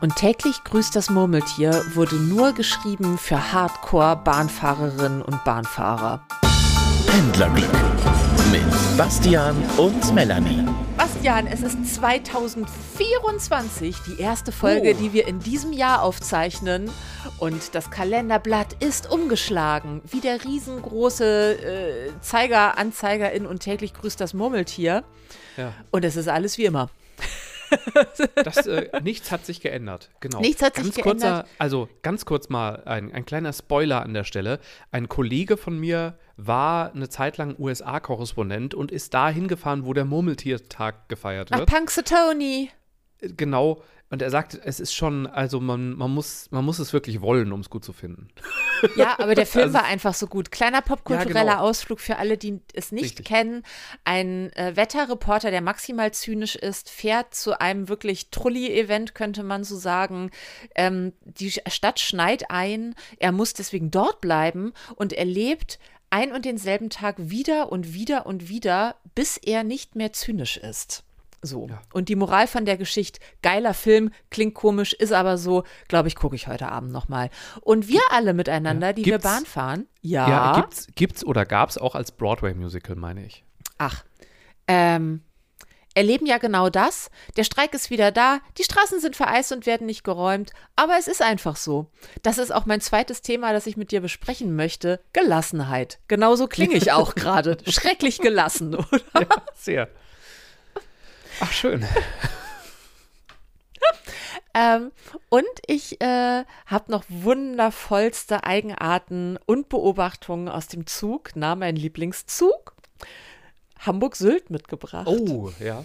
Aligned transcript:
Und 0.00 0.14
täglich 0.16 0.62
grüßt 0.64 0.94
das 0.94 1.08
Murmeltier 1.10 1.82
wurde 1.94 2.14
nur 2.16 2.52
geschrieben 2.52 3.18
für 3.18 3.52
Hardcore-Bahnfahrerinnen 3.52 5.22
und 5.22 5.42
Bahnfahrer. 5.44 6.20
Pendlerglück 7.06 7.68
mit 8.52 8.62
Bastian 8.96 9.56
und 9.76 10.14
Melanie. 10.14 10.64
Bastian, 10.96 11.46
es 11.48 11.62
ist 11.62 11.96
2024, 11.96 13.96
die 14.06 14.20
erste 14.20 14.52
Folge, 14.52 14.94
Oh. 14.96 15.02
die 15.02 15.12
wir 15.12 15.26
in 15.26 15.40
diesem 15.40 15.72
Jahr 15.72 16.02
aufzeichnen. 16.02 16.90
Und 17.38 17.74
das 17.74 17.90
Kalenderblatt 17.90 18.74
ist 18.80 19.10
umgeschlagen, 19.10 20.00
wie 20.08 20.20
der 20.20 20.44
riesengroße 20.44 21.54
äh, 21.54 22.10
Zeiger, 22.20 22.78
Anzeiger 22.78 23.32
in 23.32 23.46
und 23.46 23.60
täglich 23.60 23.94
grüßt 23.94 24.20
das 24.20 24.32
Murmeltier. 24.32 25.02
Ja. 25.56 25.72
Und 25.90 26.04
es 26.04 26.14
ist 26.16 26.28
alles 26.28 26.56
wie 26.56 26.66
immer. 26.66 26.88
Das, 28.34 28.66
äh, 28.66 28.88
nichts 29.02 29.30
hat 29.30 29.44
sich 29.44 29.60
geändert. 29.60 30.10
Genau. 30.20 30.40
Nichts 30.40 30.62
hat 30.62 30.76
sich 30.76 30.84
ganz 30.84 30.94
geändert. 30.96 31.20
Kurzer, 31.20 31.44
also 31.58 31.88
ganz 32.02 32.24
kurz 32.24 32.48
mal 32.48 32.82
ein, 32.84 33.12
ein 33.12 33.24
kleiner 33.24 33.52
Spoiler 33.52 34.02
an 34.02 34.14
der 34.14 34.24
Stelle. 34.24 34.60
Ein 34.90 35.08
Kollege 35.08 35.56
von 35.56 35.78
mir 35.78 36.18
war 36.36 36.94
eine 36.94 37.08
Zeit 37.08 37.36
lang 37.36 37.56
USA-Korrespondent 37.58 38.74
und 38.74 38.92
ist 38.92 39.12
da 39.14 39.28
hingefahren, 39.28 39.84
wo 39.84 39.92
der 39.92 40.04
Murmeltiertag 40.04 41.08
gefeiert 41.08 41.50
wird. 41.50 41.68
Punxsutawney. 41.68 42.70
Genau. 43.20 43.82
Und 44.10 44.22
er 44.22 44.30
sagt, 44.30 44.58
es 44.64 44.80
ist 44.80 44.94
schon, 44.94 45.26
also 45.26 45.60
man, 45.60 45.92
man, 45.94 46.10
muss, 46.10 46.50
man 46.50 46.64
muss 46.64 46.78
es 46.78 46.94
wirklich 46.94 47.20
wollen, 47.20 47.52
um 47.52 47.60
es 47.60 47.68
gut 47.68 47.84
zu 47.84 47.92
finden. 47.92 48.28
Ja, 48.96 49.18
aber 49.18 49.34
der 49.34 49.44
Film 49.46 49.64
Also- 49.66 49.74
war 49.74 49.84
einfach 49.84 50.14
so 50.14 50.26
gut. 50.26 50.50
Kleiner 50.50 50.80
popkultureller 50.80 51.44
Ja, 51.44 51.52
genau. 51.56 51.62
Ausflug 51.68 52.00
für 52.00 52.16
alle, 52.16 52.38
die 52.38 52.60
es 52.72 52.90
nicht 52.90 53.04
Richtig. 53.04 53.26
kennen. 53.26 53.64
Ein 54.04 54.50
äh, 54.54 54.76
Wetterreporter, 54.76 55.50
der 55.50 55.60
maximal 55.60 56.10
zynisch 56.12 56.56
ist, 56.56 56.88
fährt 56.88 57.34
zu 57.34 57.60
einem 57.60 57.88
wirklich 57.90 58.30
Trulli-Event, 58.30 59.14
könnte 59.14 59.42
man 59.42 59.62
so 59.62 59.76
sagen. 59.76 60.30
Ähm, 60.74 61.12
die 61.24 61.50
Stadt 61.50 62.00
schneit 62.00 62.50
ein. 62.50 62.94
Er 63.18 63.32
muss 63.32 63.52
deswegen 63.52 63.90
dort 63.90 64.22
bleiben 64.22 64.72
und 64.96 65.12
erlebt 65.12 65.78
ein 66.08 66.32
und 66.32 66.46
denselben 66.46 66.88
Tag 66.88 67.16
wieder 67.18 67.70
und 67.70 67.92
wieder 67.92 68.24
und 68.24 68.48
wieder, 68.48 68.96
bis 69.14 69.36
er 69.36 69.64
nicht 69.64 69.96
mehr 69.96 70.14
zynisch 70.14 70.56
ist. 70.56 71.04
So. 71.42 71.68
Ja. 71.68 71.80
Und 71.92 72.08
die 72.08 72.16
Moral 72.16 72.46
von 72.48 72.64
der 72.64 72.76
Geschichte, 72.76 73.20
geiler 73.42 73.74
Film, 73.74 74.10
klingt 74.30 74.54
komisch, 74.54 74.92
ist 74.92 75.12
aber 75.12 75.38
so, 75.38 75.64
glaube 75.86 76.08
ich, 76.08 76.16
gucke 76.16 76.34
ich 76.34 76.48
heute 76.48 76.68
Abend 76.70 76.90
nochmal. 76.92 77.30
Und 77.60 77.86
wir 77.88 78.00
alle 78.10 78.34
miteinander, 78.34 78.88
Ja. 78.88 78.92
die 78.92 79.02
Gibt's- 79.02 79.24
wir 79.24 79.30
Bahn 79.30 79.46
fahren, 79.46 79.86
ja. 80.00 80.28
Ja, 80.28 80.60
gibt's, 80.60 80.86
gibt's 80.96 81.24
oder 81.24 81.46
gab's 81.46 81.78
auch 81.78 81.94
als 81.94 82.10
Broadway-Musical, 82.12 82.96
meine 82.96 83.24
ich. 83.24 83.44
Ach, 83.78 84.04
ähm, 84.66 85.22
erleben 85.94 86.26
ja 86.26 86.38
genau 86.38 86.70
das. 86.70 87.10
Der 87.36 87.44
Streik 87.44 87.72
ist 87.74 87.90
wieder 87.90 88.12
da, 88.12 88.40
die 88.56 88.64
Straßen 88.64 89.00
sind 89.00 89.16
vereist 89.16 89.50
und 89.52 89.66
werden 89.66 89.86
nicht 89.86 90.04
geräumt, 90.04 90.52
aber 90.76 90.94
es 90.98 91.08
ist 91.08 91.22
einfach 91.22 91.56
so. 91.56 91.90
Das 92.22 92.38
ist 92.38 92.52
auch 92.52 92.66
mein 92.66 92.80
zweites 92.80 93.22
Thema, 93.22 93.52
das 93.52 93.66
ich 93.66 93.76
mit 93.76 93.90
dir 93.90 94.00
besprechen 94.00 94.54
möchte. 94.54 95.00
Gelassenheit. 95.12 95.98
Genauso 96.08 96.46
klinge 96.46 96.74
ich 96.74 96.92
auch 96.92 97.14
gerade. 97.16 97.58
Schrecklich 97.68 98.18
gelassen, 98.20 98.74
oder? 98.74 99.00
Ja, 99.14 99.26
sehr. 99.54 99.88
Ach, 101.40 101.52
schön. 101.52 101.86
Ähm, 104.54 104.90
und 105.28 105.44
ich 105.66 106.00
äh, 106.00 106.44
habe 106.66 106.90
noch 106.90 107.04
wundervollste 107.08 108.42
Eigenarten 108.44 109.38
und 109.46 109.68
Beobachtungen 109.68 110.48
aus 110.48 110.66
dem 110.66 110.86
Zug, 110.86 111.30
na, 111.36 111.54
mein 111.54 111.76
Lieblingszug, 111.76 112.74
Hamburg-Sylt 113.78 114.50
mitgebracht. 114.50 115.06
Oh, 115.06 115.52
ja. 115.60 115.84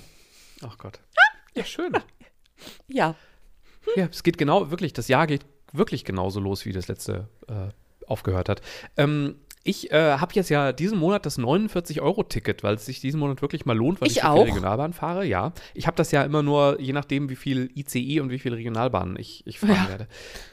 Ach 0.65 0.77
Gott. 0.77 0.99
Ja, 1.53 1.65
schön. 1.65 1.93
Ja, 2.87 3.15
Ja, 3.97 4.05
es 4.09 4.23
geht 4.23 4.37
genau, 4.37 4.71
wirklich, 4.71 4.93
das 4.93 5.09
Jahr 5.09 5.27
geht 5.27 5.45
wirklich 5.73 6.05
genauso 6.05 6.39
los, 6.39 6.65
wie 6.65 6.71
das 6.71 6.87
letzte 6.87 7.27
äh, 7.47 7.69
aufgehört 8.07 8.47
hat. 8.47 8.61
Ähm, 8.95 9.35
ich 9.65 9.91
äh, 9.91 10.17
habe 10.17 10.33
jetzt 10.35 10.49
ja 10.49 10.73
diesen 10.73 10.97
Monat 10.97 11.25
das 11.25 11.39
49-Euro-Ticket, 11.39 12.63
weil 12.63 12.75
es 12.75 12.85
sich 12.85 12.99
diesen 12.99 13.19
Monat 13.19 13.41
wirklich 13.41 13.65
mal 13.65 13.75
lohnt, 13.77 14.01
weil 14.01 14.09
Ich 14.09 14.17
ich, 14.17 14.23
auch. 14.23 14.35
viel 14.43 14.51
Regionalbahn 14.53 14.91
fahre. 14.93 15.25
Ja, 15.25 15.53
ich 15.73 15.87
habe 15.87 15.95
das 15.95 16.11
ja 16.11 16.23
immer 16.23 16.43
nur, 16.43 16.79
je 16.81 16.91
nachdem, 16.93 17.29
wie 17.29 17.35
viel 17.35 17.69
ICE 17.75 18.19
und 18.19 18.29
wie 18.29 18.39
viele 18.39 18.57
Regionalbahnen 18.57 19.17
ich, 19.17 19.41
ich 19.47 19.59
fahren 19.59 19.71
Ja. 19.83 19.87
werde. 19.87 20.07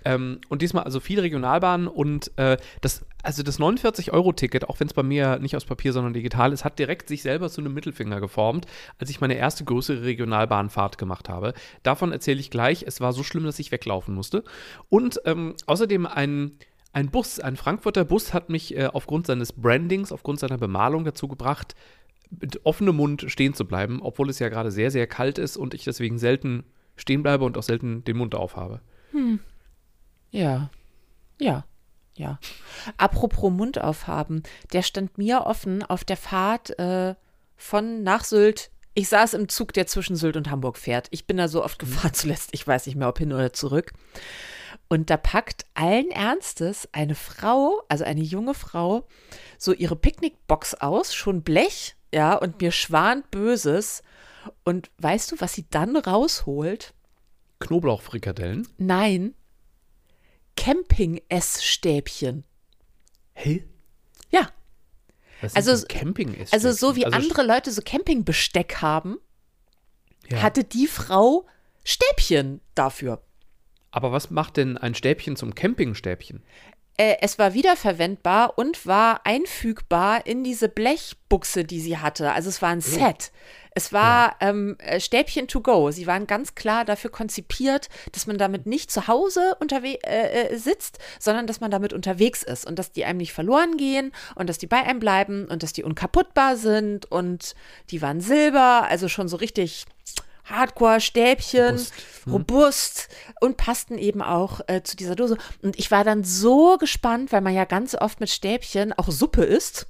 Ähm, 0.05 0.41
und 0.49 0.63
diesmal 0.63 0.85
also 0.85 1.01
viele 1.01 1.23
Regionalbahnen 1.23 1.89
und 1.89 2.31
äh, 2.39 2.57
das, 2.83 3.05
also 3.23 3.43
das 3.43 3.59
49-Euro-Ticket, 3.59 4.69
auch 4.69 4.79
wenn 4.81 4.87
es 4.87 4.95
bei 4.95 5.03
mir 5.03 5.39
nicht 5.41 5.57
aus 5.57 5.65
Papier, 5.65 5.93
sondern 5.93 6.13
digital 6.13 6.53
ist, 6.53 6.65
hat 6.65 6.79
direkt 6.79 7.09
sich 7.09 7.23
selber 7.23 7.51
zu 7.51 7.61
einem 7.61 7.75
Mittelfinger 7.75 8.21
geformt, 8.21 8.67
als 8.99 9.11
ich 9.11 9.21
meine 9.21 9.35
erste 9.35 9.65
größere 9.65 10.03
Regionalbahnfahrt 10.05 10.99
gemacht 10.99 11.29
habe. 11.29 11.53
Davon 11.83 12.13
erzähle 12.13 12.41
ich 12.41 12.51
gleich. 12.51 12.85
Es 12.87 13.01
war 13.01 13.13
so 13.13 13.23
schlimm, 13.23 13.45
dass 13.45 13.59
ich 13.59 13.73
weglaufen 13.73 14.15
musste. 14.15 14.45
Und 14.89 15.21
ähm, 15.25 15.55
außerdem 15.67 16.07
ein 16.07 16.53
ein 16.93 17.11
Bus, 17.11 17.39
ein 17.39 17.57
Frankfurter 17.57 18.05
Bus 18.05 18.35
hat 18.35 18.49
mich 18.51 18.77
äh, 18.77 18.87
aufgrund 18.87 19.27
seines 19.27 19.53
Brandings, 19.53 20.13
aufgrund 20.13 20.41
seiner 20.41 20.59
Bemalung 20.59 21.05
dazu 21.05 21.29
gebracht, 21.29 21.75
mit 22.31 22.65
offenem 22.65 22.97
Mund 22.97 23.27
stehen 23.29 23.55
zu 23.55 23.65
bleiben, 23.65 24.01
obwohl 24.03 24.31
es 24.31 24.39
ja 24.39 24.49
gerade 24.49 24.71
sehr, 24.71 24.91
sehr 24.91 25.07
kalt 25.07 25.39
ist 25.39 25.57
und 25.57 25.75
ich 25.75 25.85
deswegen 25.85 26.19
selten 26.19 26.65
stehen 26.97 27.23
bleibe 27.23 27.45
und 27.45 27.59
auch 27.59 27.63
selten 27.63 28.05
den 28.05 28.17
Mund 28.17 28.35
aufhabe. 28.35 28.81
ja, 30.31 30.71
ja, 31.39 31.65
ja. 32.15 32.39
Apropos 32.97 33.53
Mund 33.53 33.81
aufhaben, 33.81 34.43
der 34.73 34.83
stand 34.83 35.19
mir 35.19 35.47
offen 35.47 35.83
auf 35.83 36.05
der 36.05 36.17
Fahrt 36.17 36.79
äh, 36.79 37.15
von 37.57 38.03
nach 38.03 38.25
Sylt. 38.25 38.71
Ich 38.95 39.09
saß 39.09 39.35
im 39.35 39.49
Zug, 39.49 39.73
der 39.73 39.87
zwischen 39.87 40.17
Sylt 40.17 40.37
und 40.37 40.51
Hamburg 40.51 40.77
fährt. 40.77 41.09
Ich 41.11 41.27
bin 41.27 41.37
da 41.37 41.49
so 41.49 41.65
oft 41.65 41.79
gefahren 41.79 42.15
zuletzt, 42.15 42.51
ich 42.53 42.67
weiß 42.67 42.87
nicht 42.87 42.97
mehr, 42.97 43.09
ob 43.09 43.19
hin 43.19 43.33
oder 43.33 43.53
zurück. 43.53 43.93
Und 44.93 45.09
da 45.09 45.17
packt 45.17 45.67
allen 45.75 46.11
Ernstes 46.11 46.89
eine 46.91 47.15
Frau, 47.15 47.81
also 47.89 48.03
eine 48.05 48.23
junge 48.23 48.55
Frau, 48.55 49.07
so 49.57 49.73
ihre 49.73 49.95
Picknickbox 49.95 50.75
aus, 50.75 51.15
schon 51.15 51.43
Blech, 51.43 51.95
ja, 52.13 52.35
und 52.35 52.61
mir 52.61 52.73
schwant 52.73 53.31
Böses. 53.31 54.03
Und 54.65 54.91
weißt 54.99 55.31
du, 55.31 55.41
was 55.41 55.53
sie 55.55 55.65
dann 55.71 55.97
rausholt? 55.97 56.93
Knoblauchfrikadellen. 57.61 58.67
Nein, 58.79 59.35
Camping-Essstäbchen. 60.57 62.45
Hä? 63.35 63.65
Ja, 64.31 64.51
Was 65.41 65.55
Also- 65.57 65.87
Camping 65.87 66.35
ist 66.35 66.53
also 66.53 66.73
so 66.73 66.97
wie 66.97 67.07
also, 67.07 67.17
andere 67.17 67.43
Leute 67.45 67.71
so 67.71 67.81
Campingbesteck 67.83 68.83
haben, 68.83 69.19
ja. 70.29 70.43
hatte 70.43 70.65
die 70.65 70.87
Frau 70.87 71.47
Stäbchen 71.85 72.61
dafür. 72.75 73.23
Aber 73.91 74.13
was 74.13 74.31
macht 74.31 74.57
denn 74.57 74.79
ein 74.79 74.95
Stäbchen 74.95 75.37
zum 75.37 75.55
Campingstäbchen? 75.55 76.43
Äh, 76.97 77.17
es 77.23 77.39
war 77.39 77.55
wiederverwendbar 77.55 78.59
und 78.59 78.87
war 78.87 79.23
einfügbar 79.25 80.27
in 80.27 80.45
diese 80.45 80.69
Blechbuchse, 80.69 81.65
die 81.65 81.81
sie 81.81 81.99
hatte. 81.99 82.33
Also 82.33 82.51
es 82.51 82.61
war 82.61 82.69
ein 82.69 82.83
Set. 82.83 83.33
Es 83.75 83.93
war 83.93 84.37
ähm, 84.41 84.77
äh, 84.81 85.01
Stäbchen 85.01 85.49
to 85.49 85.61
go. 85.61 85.91
Sie 85.91 86.07
waren 86.07 86.27
ganz 86.27 86.55
klar 86.55 86.85
dafür 86.85 87.11
konzipiert, 87.11 87.89
dass 88.13 88.27
man 88.27 88.37
damit 88.37 88.67
nicht 88.67 88.91
zu 88.91 89.07
Hause 89.07 89.57
äh, 89.61 89.95
äh, 90.03 90.57
sitzt, 90.59 90.99
sondern 91.19 91.47
dass 91.47 91.61
man 91.61 91.71
damit 91.71 91.93
unterwegs 91.93 92.43
ist 92.43 92.67
und 92.67 92.79
dass 92.79 92.93
die 92.93 93.05
einem 93.05 93.19
nicht 93.19 93.33
verloren 93.33 93.77
gehen 93.77 94.13
und 94.35 94.49
dass 94.49 94.59
die 94.59 94.67
bei 94.67 94.83
einem 94.83 94.99
bleiben 94.99 95.47
und 95.47 95.63
dass 95.63 95.73
die 95.73 95.85
unkaputtbar 95.85 96.57
sind 96.57 97.11
und 97.11 97.55
die 97.91 98.03
waren 98.03 98.21
silber, 98.21 98.87
also 98.89 99.09
schon 99.09 99.29
so 99.29 99.37
richtig 99.37 99.87
Hardcore-Stäbchen, 100.51 101.77
Robust. 101.77 101.93
robust, 102.27 103.09
und 103.41 103.57
passten 103.57 103.97
eben 103.99 104.23
auch 104.23 104.61
äh, 104.67 104.83
zu 104.83 104.97
dieser 104.97 105.15
Dose. 105.15 105.37
Und 105.63 105.79
ich 105.79 105.91
war 105.91 106.05
dann 106.05 106.25
so 106.25 106.77
gespannt, 106.79 107.33
weil 107.33 107.41
man 107.41 107.55
ja 107.55 107.65
ganz 107.65 107.95
oft 107.95 108.21
mit 108.21 108.31
Stäbchen 108.31 108.93
auch 108.93 109.11
Suppe 109.11 109.45
isst. 109.45 109.87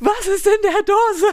Was 0.00 0.26
ist 0.26 0.46
in 0.46 0.62
der 0.62 0.82
Dose? 0.82 1.26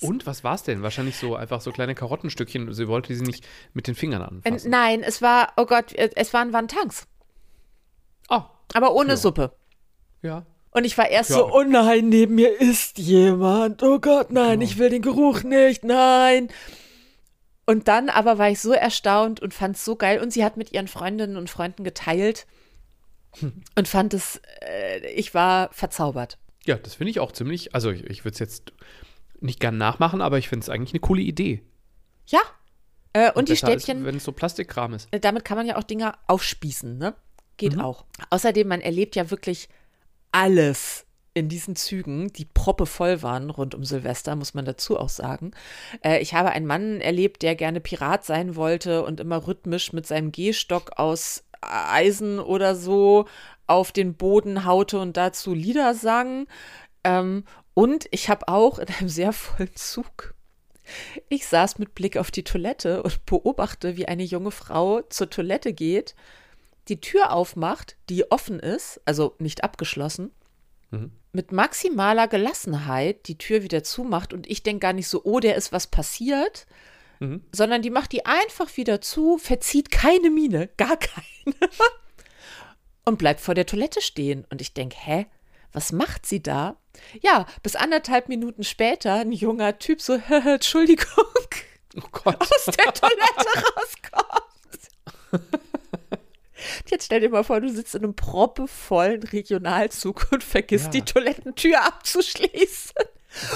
Und 0.06 0.26
was 0.26 0.44
war 0.44 0.54
es 0.54 0.62
denn? 0.62 0.82
Wahrscheinlich 0.82 1.16
so 1.16 1.34
einfach 1.34 1.60
so 1.60 1.72
kleine 1.72 1.94
Karottenstückchen. 1.94 2.72
Sie 2.72 2.86
wollte 2.88 3.14
sie 3.14 3.22
nicht 3.24 3.46
mit 3.72 3.86
den 3.86 3.94
Fingern 3.94 4.22
Äh, 4.22 4.26
anfassen. 4.26 4.70
Nein, 4.70 5.02
es 5.02 5.22
war, 5.22 5.52
oh 5.56 5.64
Gott, 5.66 5.92
äh, 5.94 6.10
es 6.14 6.32
waren 6.34 6.52
Wantans, 6.52 7.06
Oh, 8.28 8.42
aber 8.74 8.92
ohne 8.94 9.10
Ja. 9.10 9.16
Suppe. 9.16 9.56
ja. 10.22 10.44
Und 10.78 10.84
ich 10.84 10.96
war 10.96 11.08
erst 11.08 11.30
Ja. 11.30 11.36
so, 11.38 11.52
oh 11.52 11.64
nein, 11.64 12.08
neben 12.08 12.36
mir 12.36 12.60
ist 12.60 12.98
jemand. 12.98 13.82
Oh 13.82 13.98
Gott, 13.98 14.30
nein, 14.30 14.60
Genau. 14.60 14.70
ich 14.70 14.78
will 14.78 14.90
den 14.90 15.02
Geruch 15.02 15.42
nicht, 15.42 15.82
nein. 15.82 16.48
Und 17.66 17.88
dann 17.88 18.08
aber 18.08 18.38
war 18.38 18.48
ich 18.48 18.60
so 18.60 18.70
erstaunt 18.72 19.40
und 19.40 19.52
fand 19.52 19.74
es 19.74 19.84
so 19.84 19.96
geil. 19.96 20.20
Und 20.20 20.32
sie 20.32 20.44
hat 20.44 20.56
mit 20.56 20.70
ihren 20.72 20.86
Freundinnen 20.86 21.36
und 21.36 21.50
Freunden 21.50 21.82
geteilt 21.82 22.46
und 23.76 23.88
fand 23.88 24.14
es, 24.14 24.40
äh, 24.62 25.04
ich 25.14 25.34
war 25.34 25.68
verzaubert. 25.72 26.38
Ja, 26.64 26.76
das 26.76 26.94
finde 26.94 27.10
ich 27.10 27.18
auch 27.18 27.32
ziemlich. 27.32 27.74
Also, 27.74 27.90
ich, 27.90 28.04
ich 28.04 28.24
würde 28.24 28.34
es 28.34 28.38
jetzt 28.38 28.72
nicht 29.40 29.58
gern 29.58 29.78
nachmachen, 29.78 30.20
aber 30.22 30.38
ich 30.38 30.48
finde 30.48 30.62
es 30.62 30.68
eigentlich 30.68 30.92
eine 30.92 31.00
coole 31.00 31.22
Idee. 31.22 31.62
Ja. 32.26 32.40
Äh, 33.14 33.32
und 33.32 33.48
die 33.48 33.56
Stäbchen, 33.56 34.04
wenn 34.04 34.16
es 34.16 34.24
so 34.24 34.30
Plastikkram 34.32 34.94
ist. 34.94 35.08
äh, 35.10 35.18
damit 35.18 35.44
kann 35.44 35.56
man 35.56 35.66
ja 35.66 35.76
auch 35.76 35.82
Dinge 35.82 36.12
aufspießen, 36.28 36.96
ne? 36.98 37.14
Geht 37.56 37.74
Mhm. 37.74 37.80
auch. 37.80 38.04
Außerdem, 38.30 38.68
man 38.68 38.80
erlebt 38.80 39.16
ja 39.16 39.30
wirklich 39.30 39.68
alles 40.32 41.06
in 41.34 41.48
diesen 41.48 41.76
Zügen, 41.76 42.32
die 42.32 42.44
proppevoll 42.44 43.22
waren 43.22 43.50
rund 43.50 43.74
um 43.74 43.84
Silvester, 43.84 44.34
muss 44.34 44.54
man 44.54 44.64
dazu 44.64 44.98
auch 44.98 45.08
sagen. 45.08 45.52
Äh, 46.02 46.20
ich 46.20 46.34
habe 46.34 46.50
einen 46.50 46.66
Mann 46.66 47.00
erlebt, 47.00 47.42
der 47.42 47.54
gerne 47.54 47.80
Pirat 47.80 48.24
sein 48.24 48.56
wollte 48.56 49.04
und 49.04 49.20
immer 49.20 49.46
rhythmisch 49.46 49.92
mit 49.92 50.06
seinem 50.06 50.32
Gehstock 50.32 50.92
aus 50.96 51.44
Eisen 51.60 52.40
oder 52.40 52.74
so 52.74 53.26
auf 53.66 53.92
den 53.92 54.14
Boden 54.14 54.64
haute 54.64 54.98
und 54.98 55.16
dazu 55.16 55.54
Lieder 55.54 55.94
sang. 55.94 56.46
Ähm, 57.04 57.44
und 57.74 58.06
ich 58.10 58.28
habe 58.28 58.48
auch 58.48 58.78
in 58.78 58.88
einem 58.88 59.08
sehr 59.08 59.32
vollen 59.32 59.74
Zug 59.76 60.34
ich 61.28 61.46
saß 61.46 61.78
mit 61.78 61.94
Blick 61.94 62.16
auf 62.16 62.30
die 62.30 62.44
Toilette 62.44 63.02
und 63.02 63.24
beobachte, 63.26 63.96
wie 63.96 64.08
eine 64.08 64.22
junge 64.22 64.50
Frau 64.50 65.02
zur 65.02 65.30
Toilette 65.30 65.72
geht, 65.72 66.14
die 66.88 67.00
Tür 67.00 67.32
aufmacht, 67.32 67.96
die 68.08 68.30
offen 68.30 68.60
ist, 68.60 69.00
also 69.04 69.34
nicht 69.38 69.64
abgeschlossen, 69.64 70.30
mhm. 70.90 71.12
mit 71.32 71.52
maximaler 71.52 72.28
Gelassenheit 72.28 73.28
die 73.28 73.38
Tür 73.38 73.62
wieder 73.62 73.82
zumacht 73.82 74.32
und 74.32 74.48
ich 74.48 74.62
denke 74.62 74.80
gar 74.80 74.92
nicht 74.92 75.08
so, 75.08 75.22
oh, 75.24 75.40
der 75.40 75.56
ist 75.56 75.72
was 75.72 75.86
passiert, 75.86 76.66
mhm. 77.20 77.42
sondern 77.52 77.82
die 77.82 77.90
macht 77.90 78.12
die 78.12 78.26
einfach 78.26 78.76
wieder 78.76 79.00
zu, 79.00 79.38
verzieht 79.38 79.90
keine 79.90 80.30
Miene, 80.30 80.68
gar 80.76 80.96
keine 80.96 81.56
und 83.04 83.18
bleibt 83.18 83.40
vor 83.40 83.54
der 83.54 83.66
Toilette 83.66 84.00
stehen 84.00 84.46
und 84.50 84.60
ich 84.60 84.74
denke, 84.74 84.96
hä, 84.98 85.26
was 85.72 85.92
macht 85.92 86.26
sie 86.26 86.42
da? 86.42 86.76
Ja, 87.20 87.46
bis 87.62 87.76
anderthalb 87.76 88.28
Minuten 88.28 88.64
später 88.64 89.14
ein 89.14 89.32
junger 89.32 89.78
Typ 89.78 90.00
so, 90.00 90.14
Entschuldigung, 90.28 91.06
oh 91.96 92.08
Gott. 92.10 92.40
aus 92.40 92.64
der 92.66 92.92
Toilette 92.92 93.46
rauskommt. 93.76 95.57
Jetzt 96.90 97.06
stell 97.06 97.20
dir 97.20 97.30
mal 97.30 97.44
vor, 97.44 97.60
du 97.60 97.70
sitzt 97.70 97.94
in 97.94 98.04
einem 98.04 98.14
proppevollen 98.14 99.22
Regionalzug 99.22 100.28
und 100.32 100.42
vergisst 100.42 100.86
ja. 100.86 100.90
die 100.92 101.02
Toilettentür 101.02 101.84
abzuschließen. 101.84 102.94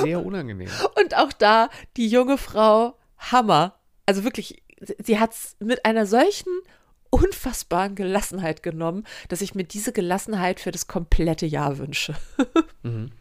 Sehr 0.02 0.24
unangenehm. 0.24 0.68
Und 1.00 1.16
auch 1.16 1.32
da 1.32 1.70
die 1.96 2.08
junge 2.08 2.38
Frau, 2.38 2.96
Hammer. 3.18 3.78
Also 4.06 4.24
wirklich, 4.24 4.62
sie 4.98 5.18
hat 5.18 5.32
es 5.32 5.56
mit 5.60 5.84
einer 5.84 6.06
solchen 6.06 6.50
unfassbaren 7.10 7.94
Gelassenheit 7.94 8.62
genommen, 8.62 9.04
dass 9.28 9.42
ich 9.42 9.54
mir 9.54 9.64
diese 9.64 9.92
Gelassenheit 9.92 10.60
für 10.60 10.70
das 10.70 10.86
komplette 10.86 11.46
Jahr 11.46 11.78
wünsche. 11.78 12.14
Mhm. 12.84 13.12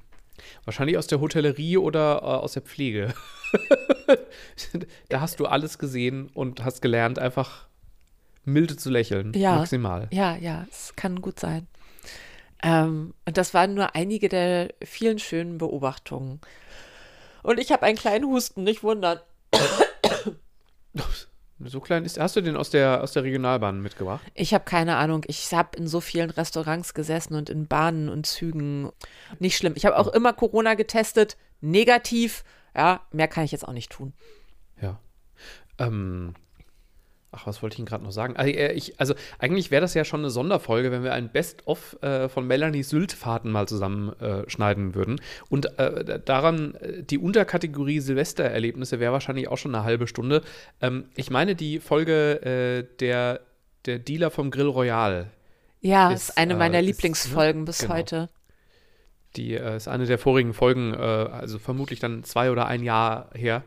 Wahrscheinlich 0.66 0.98
aus 0.98 1.06
der 1.06 1.22
Hotellerie 1.22 1.78
oder 1.78 2.18
äh, 2.24 2.26
aus 2.26 2.54
der 2.54 2.64
Pflege. 2.64 3.14
da 5.10 5.22
hast 5.22 5.40
du 5.40 5.46
alles 5.46 5.78
gesehen 5.78 6.32
und 6.34 6.66
hast 6.66 6.82
gelernt, 6.82 7.20
einfach 7.20 7.68
milde 8.44 8.76
zu 8.76 8.90
lächeln. 8.90 9.34
Ja, 9.34 9.56
maximal. 9.56 10.08
Ja, 10.12 10.36
ja, 10.36 10.66
es 10.70 10.96
kann 10.96 11.22
gut 11.22 11.40
sein. 11.40 11.68
Ähm, 12.64 13.14
und 13.26 13.38
das 13.38 13.54
waren 13.54 13.74
nur 13.74 13.96
einige 13.96 14.30
der 14.30 14.74
vielen 14.84 15.20
schönen 15.20 15.58
Beobachtungen. 15.58 16.42
Und 17.44 17.60
ich 17.60 17.72
habe 17.72 17.84
einen 17.84 17.98
kleinen 17.98 18.26
Husten, 18.26 18.64
nicht 18.64 18.84
wundern. 18.84 19.20
So 21.64 21.80
klein 21.80 22.06
ist. 22.06 22.20
Hast 22.20 22.36
du 22.36 22.42
den 22.42 22.58
aus 22.58 22.72
der, 22.72 23.04
aus 23.04 23.12
der 23.12 23.24
Regionalbahn 23.24 23.82
mitgebracht? 23.82 24.22
Ich 24.34 24.54
habe 24.54 24.64
keine 24.64 24.96
Ahnung. 24.96 25.24
Ich 25.28 25.54
habe 25.54 25.78
in 25.78 25.88
so 25.88 26.02
vielen 26.02 26.32
Restaurants 26.32 26.94
gesessen 26.94 27.36
und 27.36 27.50
in 27.52 27.68
Bahnen 27.68 28.10
und 28.10 28.26
Zügen. 28.26 28.90
Nicht 29.40 29.58
schlimm. 29.58 29.74
Ich 29.76 29.86
habe 29.86 29.98
auch 29.98 30.08
immer 30.08 30.34
Corona 30.34 30.74
getestet. 30.74 31.38
Negativ. 31.60 32.44
Ja, 32.76 33.02
mehr 33.12 33.28
kann 33.28 33.44
ich 33.44 33.52
jetzt 33.52 33.68
auch 33.68 33.74
nicht 33.74 33.92
tun. 33.92 34.14
Ja. 34.82 35.00
Ähm, 35.78 36.34
Ach, 37.34 37.48
was 37.48 37.64
wollte 37.64 37.76
ich 37.76 37.80
Ihnen 37.80 37.86
gerade 37.86 38.04
noch 38.04 38.12
sagen? 38.12 38.36
Also, 38.36 38.52
ich, 38.52 39.00
also 39.00 39.14
eigentlich 39.40 39.72
wäre 39.72 39.80
das 39.80 39.94
ja 39.94 40.04
schon 40.04 40.20
eine 40.20 40.30
Sonderfolge, 40.30 40.92
wenn 40.92 41.04
wir 41.04 41.14
ein 41.14 41.32
Best-of 41.32 41.98
äh, 42.02 42.28
von 42.28 42.46
Melanie 42.46 42.84
Sylt-Fahrten 42.84 43.50
mal 43.50 43.70
zusammenschneiden 43.70 44.92
äh, 44.92 44.96
würden. 44.96 45.22
Und 45.48 45.80
äh, 45.80 46.20
daran, 46.20 46.76
äh, 46.76 47.04
die 47.04 47.18
Unterkategorie 47.18 48.02
Silvestererlebnisse 48.02 49.00
wäre 49.00 49.14
wahrscheinlich 49.14 49.48
auch 49.48 49.58
schon 49.58 49.74
eine 49.74 49.86
halbe 49.86 50.08
Stunde. 50.08 50.42
Ähm, 50.82 51.06
ich 51.16 51.30
meine, 51.30 51.56
die 51.56 51.80
Folge 51.80 52.42
äh, 52.42 52.98
der, 53.00 53.40
der 53.86 54.00
Dealer 54.00 54.30
vom 54.30 54.52
Grill 54.52 54.68
Royal. 54.68 55.32
Ja, 55.80 56.12
ist, 56.12 56.30
ist 56.30 56.38
eine 56.38 56.56
meiner 56.56 56.82
Lieblingsfolgen 56.82 57.62
ist, 57.62 57.66
bis 57.66 57.80
genau. 57.80 57.94
heute. 57.94 58.30
Die 59.38 59.54
ist 59.54 59.88
eine 59.88 60.06
der 60.06 60.18
vorigen 60.18 60.54
Folgen, 60.54 60.94
also 60.94 61.58
vermutlich 61.58 62.02
dann 62.02 62.26
zwei 62.26 62.52
oder 62.52 62.66
ein 62.66 62.84
Jahr 62.84 63.30
her. 63.34 63.64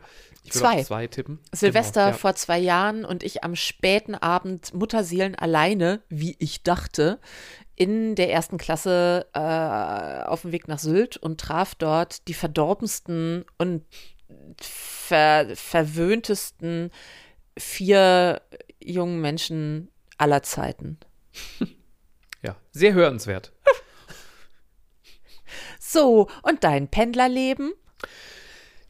Zwei. 0.51 0.83
zwei 0.83 1.07
tippen. 1.07 1.41
Silvester 1.53 2.03
genau, 2.03 2.13
ja. 2.13 2.19
vor 2.19 2.35
zwei 2.35 2.59
Jahren 2.59 3.05
und 3.05 3.23
ich 3.23 3.45
am 3.45 3.57
späten 3.57 4.15
Abend 4.15 4.75
Mutterseelen 4.75 5.35
alleine, 5.35 6.03
wie 6.09 6.37
ich 6.39 6.63
dachte, 6.63 7.19
in 7.77 8.15
der 8.15 8.31
ersten 8.31 8.59
Klasse 8.59 9.27
äh, 9.33 10.29
auf 10.29 10.43
dem 10.43 10.53
Weg 10.53 10.69
nach 10.69 10.79
Sylt 10.79 11.17
und 11.17 11.41
traf 11.41 11.75
dort 11.75 12.29
die 12.29 12.35
verdorbensten 12.35 13.45
und 13.59 13.85
ver 14.61 15.49
verwöhntesten 15.55 16.91
vier 17.59 18.43
jungen 18.81 19.21
Menschen 19.21 19.91
aller 20.19 20.43
Zeiten. 20.43 20.99
Ja, 22.43 22.57
sehr 22.73 22.93
hörenswert. 22.93 23.53
So, 25.79 26.29
und 26.43 26.65
dein 26.65 26.89
Pendlerleben? 26.89 27.73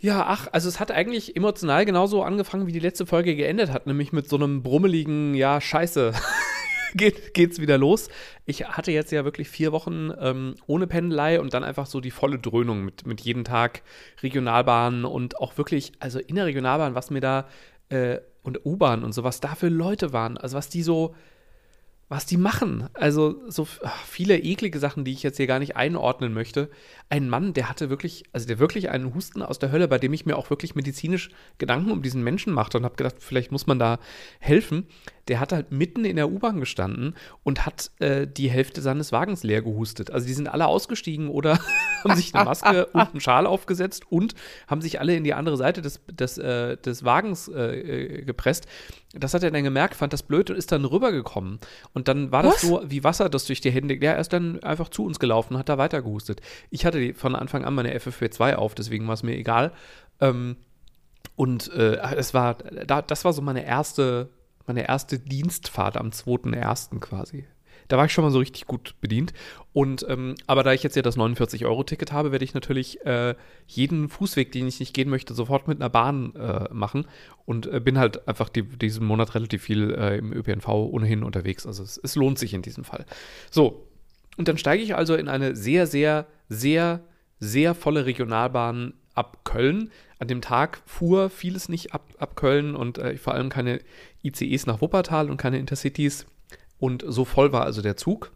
Ja, 0.05 0.27
ach, 0.29 0.49
also 0.53 0.69
es 0.69 0.81
hat 0.81 0.91
eigentlich 0.91 1.35
emotional 1.35 1.87
genauso 1.87 2.23
angefangen, 2.23 2.67
wie 2.67 2.73
die 2.73 2.79
letzte 2.79 3.07
Folge 3.07 3.35
geendet 3.35 3.73
hat, 3.73 3.87
nämlich 3.87 4.13
mit 4.13 4.29
so 4.29 4.37
einem 4.37 4.63
brummeligen, 4.63 5.33
ja, 5.35 5.63
scheiße. 5.63 6.13
Geht, 6.95 7.33
geht's 7.33 7.59
wieder 7.59 7.79
los. 7.79 8.11
Ich 8.45 8.69
hatte 8.69 8.93
jetzt 8.93 9.13
ja 9.13 9.25
wirklich 9.25 9.49
vier 9.49 9.73
Wochen 9.73 10.13
ähm, 10.21 10.57
ohne 10.67 10.87
Pendelei 10.87 11.41
und 11.41 11.55
dann 11.55 11.65
einfach 11.65 11.87
so 11.87 12.03
die 12.03 12.11
volle 12.11 12.39
Dröhnung 12.39 12.85
mit, 12.85 13.07
mit 13.07 13.23
jedem 13.23 13.45
Tag 13.45 13.81
Regionalbahn 14.23 15.07
und 15.07 15.41
auch 15.41 15.57
wirklich, 15.57 15.93
also 16.01 16.19
in 16.19 16.37
der 16.37 16.45
Regionalbahn, 16.45 16.95
was 16.95 17.09
mir 17.09 17.21
da 17.21 17.49
äh, 17.89 18.19
und 18.43 18.67
U-Bahn 18.67 19.05
und 19.05 19.15
so, 19.15 19.25
was 19.25 19.41
da 19.41 19.55
für 19.55 19.69
Leute 19.69 20.13
waren, 20.13 20.37
also 20.37 20.55
was 20.55 20.69
die 20.69 20.83
so, 20.83 21.15
was 22.15 22.27
die 22.27 22.37
machen. 22.37 22.89
Also 22.95 23.43
so 23.49 23.67
viele 24.07 24.39
eklige 24.39 24.79
Sachen, 24.79 25.05
die 25.05 25.11
ich 25.11 25.25
jetzt 25.25 25.37
hier 25.37 25.49
gar 25.49 25.59
nicht 25.59 25.75
einordnen 25.75 26.33
möchte. 26.33 26.71
Ein 27.09 27.29
Mann, 27.29 27.55
der 27.55 27.69
hatte 27.69 27.91
wirklich, 27.91 28.23
also 28.33 28.47
der 28.47 28.61
wirklich 28.61 28.89
einen 28.89 29.15
Husten 29.15 29.43
aus 29.43 29.59
der 29.59 29.73
Hölle, 29.73 29.89
bei 29.89 29.99
dem 29.99 30.13
ich 30.13 30.25
mir 30.25 30.37
auch 30.37 30.49
wirklich 30.49 30.77
medizinisch 30.77 31.31
Gedanken 31.59 31.91
um 31.91 32.03
diesen 32.03 32.23
Menschen 32.23 32.53
machte 32.53 32.79
und 32.79 32.85
habe 32.85 32.95
gedacht, 32.95 33.17
vielleicht 33.19 33.51
muss 33.51 33.67
man 33.67 33.81
da 33.81 33.99
helfen 34.39 34.87
der 35.29 35.41
hat 35.41 35.53
halt 35.53 35.73
mitten 35.73 36.05
in 36.05 36.17
der 36.17 36.31
U-Bahn 36.31 36.61
gestanden 36.61 37.15
und 37.43 37.65
hat 37.65 37.91
äh, 37.99 38.27
die 38.27 38.51
Hälfte 38.51 38.83
seines 38.83 39.13
Wagens 39.13 39.43
leer 39.43 39.63
gehustet. 39.63 40.11
Also 40.11 40.27
die 40.27 40.35
sind 40.35 40.49
alle 40.49 40.67
ausgestiegen 40.67 41.29
oder 41.29 41.59
haben 42.05 42.17
sich 42.17 42.35
eine 42.35 42.45
Maske 42.45 42.87
und 42.93 43.01
einen 43.01 43.21
Schal 43.21 43.47
aufgesetzt 43.47 44.05
und 44.11 44.35
haben 44.67 44.83
sich 44.83 45.01
alle 45.01 45.17
in 45.17 45.25
die 45.25 45.35
andere 45.35 45.57
Seite 45.57 45.83
des, 45.83 46.01
des, 46.11 46.39
äh, 46.39 46.77
des 46.77 47.05
Wagens 47.05 47.49
äh, 47.49 48.23
gepresst. 48.25 48.67
Das 49.15 49.33
hat 49.33 49.43
er 49.43 49.51
dann 49.51 49.65
gemerkt, 49.65 49.95
fand 49.95 50.13
das 50.13 50.25
blöd 50.25 50.51
und 50.51 50.57
ist 50.57 50.73
dann 50.73 50.85
rübergekommen. 50.85 51.59
Und 51.93 52.09
dann 52.09 52.33
war 52.33 52.45
Was? 52.45 52.55
das 52.55 52.63
so 52.63 52.83
wie 52.85 53.05
Wasser, 53.05 53.29
das 53.29 53.47
durch 53.47 53.61
die 53.61 53.71
Hände. 53.71 53.95
Er 53.95 54.19
ist 54.19 54.33
dann 54.33 54.63
einfach 54.63 54.89
zu 54.89 55.05
uns 55.05 55.19
gelaufen 55.19 55.55
und 55.55 55.61
hat 55.61 55.69
da 55.69 55.79
weiter 55.79 56.03
gehustet. 56.03 56.41
Ich 56.71 56.85
hatte 56.85 57.15
von 57.15 57.35
Anfang 57.35 57.65
an 57.65 57.75
meine 57.75 57.97
FFP2 57.97 58.57
auf, 58.57 58.75
deswegen 58.75 59.07
war 59.07 59.15
es 59.15 59.23
mir 59.23 59.37
egal. 59.37 59.73
Ähm, 60.21 60.57
und 61.37 61.73
äh, 61.73 61.97
es 62.17 62.35
war, 62.35 62.55
da, 62.55 63.03
das 63.03 63.25
war 63.25 63.33
so 63.33 63.43
meine 63.43 63.65
erste 63.65 64.29
meine 64.67 64.89
erste 64.89 65.19
Dienstfahrt 65.19 65.97
am 65.97 66.09
2.1. 66.09 66.99
quasi. 67.01 67.47
Da 67.89 67.99
war 67.99 68.07
ich 68.07 68.13
schon 68.13 68.25
mal 68.25 68.31
so 68.31 68.39
richtig 68.39 68.67
gut 68.67 68.95
bedient. 69.01 69.33
Und 69.73 70.07
ähm, 70.09 70.35
aber 70.47 70.63
da 70.63 70.73
ich 70.73 70.83
jetzt 70.83 70.97
ja 70.97 71.03
das 71.03 71.17
49-Euro-Ticket 71.17 72.13
habe, 72.13 72.33
werde 72.33 72.45
ich 72.45 72.55
natürlich 72.55 73.05
äh, 73.05 73.35
jeden 73.67 74.09
Fußweg, 74.09 74.53
den 74.53 74.67
ich 74.67 74.81
nicht 74.81 74.95
gehen 74.95 75.11
möchte, 75.11 75.35
sofort 75.35 75.69
mit 75.69 75.81
einer 75.81 75.91
Bahn 75.91 76.35
äh, 76.35 76.73
machen. 76.73 77.07
Und 77.45 77.67
äh, 77.67 77.81
bin 77.81 77.99
halt 77.99 78.27
einfach 78.27 78.49
die, 78.49 78.63
diesen 78.63 79.07
Monat 79.07 79.35
relativ 79.35 79.63
viel 79.63 79.93
äh, 79.95 80.17
im 80.17 80.33
ÖPNV 80.33 80.69
ohnehin 80.69 81.23
unterwegs. 81.23 81.67
Also 81.67 81.83
es, 81.83 82.01
es 82.03 82.15
lohnt 82.15 82.39
sich 82.39 82.55
in 82.55 82.63
diesem 82.63 82.85
Fall. 82.85 83.05
So, 83.51 83.89
und 84.37 84.49
dann 84.49 84.59
steige 84.59 84.83
ich 84.83 84.97
also 84.97 85.15
in 85.15 85.29
eine 85.29 85.55
sehr, 85.55 85.87
sehr, 85.87 86.27
sehr, 86.49 87.01
sehr 87.39 87.75
volle 87.75 88.07
Regionalbahn 88.07 88.95
ab 89.15 89.45
Köln. 89.45 89.91
An 90.25 90.29
dem 90.29 90.41
Tag 90.41 90.81
fuhr 90.87 91.29
vieles 91.29 91.69
nicht 91.69 91.93
ab, 91.93 92.15
ab 92.17 92.35
Köln 92.35 92.75
und 92.75 92.97
äh, 92.97 93.19
vor 93.19 93.35
allem 93.35 93.51
keine 93.51 93.81
ICEs 94.23 94.65
nach 94.65 94.81
Wuppertal 94.81 95.31
und 95.31 95.37
keine 95.37 95.59
Intercities. 95.59 96.25
Und 96.79 97.05
so 97.07 97.27
voll 97.27 97.53
war 97.53 97.65
also 97.65 97.83
der 97.83 97.99
Zug. 97.99 98.33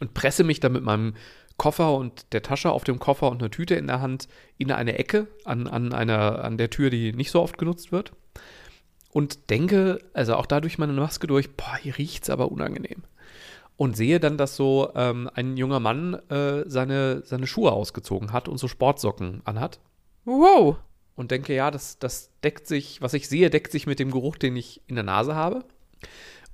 Und 0.00 0.14
presse 0.14 0.44
mich 0.44 0.60
dann 0.60 0.72
mit 0.72 0.82
meinem 0.82 1.12
Koffer 1.58 1.94
und 1.94 2.32
der 2.32 2.42
Tasche 2.42 2.70
auf 2.70 2.84
dem 2.84 2.98
Koffer 2.98 3.30
und 3.30 3.42
einer 3.42 3.50
Tüte 3.50 3.74
in 3.74 3.86
der 3.86 4.00
Hand 4.00 4.28
in 4.56 4.72
eine 4.72 4.96
Ecke 4.96 5.26
an, 5.44 5.66
an, 5.66 5.92
einer, 5.92 6.42
an 6.42 6.56
der 6.56 6.70
Tür, 6.70 6.88
die 6.88 7.12
nicht 7.12 7.30
so 7.30 7.42
oft 7.42 7.58
genutzt 7.58 7.92
wird. 7.92 8.14
Und 9.12 9.50
denke, 9.50 9.98
also 10.14 10.36
auch 10.36 10.46
dadurch 10.46 10.78
meine 10.78 10.94
Maske 10.94 11.26
durch, 11.26 11.54
boah, 11.54 11.76
hier 11.76 11.98
riecht 11.98 12.22
es 12.22 12.30
aber 12.30 12.50
unangenehm. 12.50 13.02
Und 13.76 13.94
sehe 13.94 14.20
dann, 14.20 14.38
dass 14.38 14.56
so 14.56 14.90
ähm, 14.94 15.28
ein 15.34 15.58
junger 15.58 15.80
Mann 15.80 16.14
äh, 16.30 16.64
seine, 16.66 17.20
seine 17.26 17.46
Schuhe 17.46 17.72
ausgezogen 17.72 18.32
hat 18.32 18.48
und 18.48 18.56
so 18.56 18.68
Sportsocken 18.68 19.42
anhat. 19.44 19.80
Wow. 20.24 20.78
Und 21.16 21.30
denke, 21.30 21.54
ja, 21.54 21.70
das, 21.70 21.98
das 21.98 22.30
deckt 22.42 22.66
sich, 22.66 23.00
was 23.00 23.14
ich 23.14 23.28
sehe, 23.28 23.50
deckt 23.50 23.70
sich 23.72 23.86
mit 23.86 23.98
dem 23.98 24.10
Geruch, 24.10 24.36
den 24.36 24.56
ich 24.56 24.82
in 24.86 24.96
der 24.96 25.04
Nase 25.04 25.34
habe. 25.34 25.64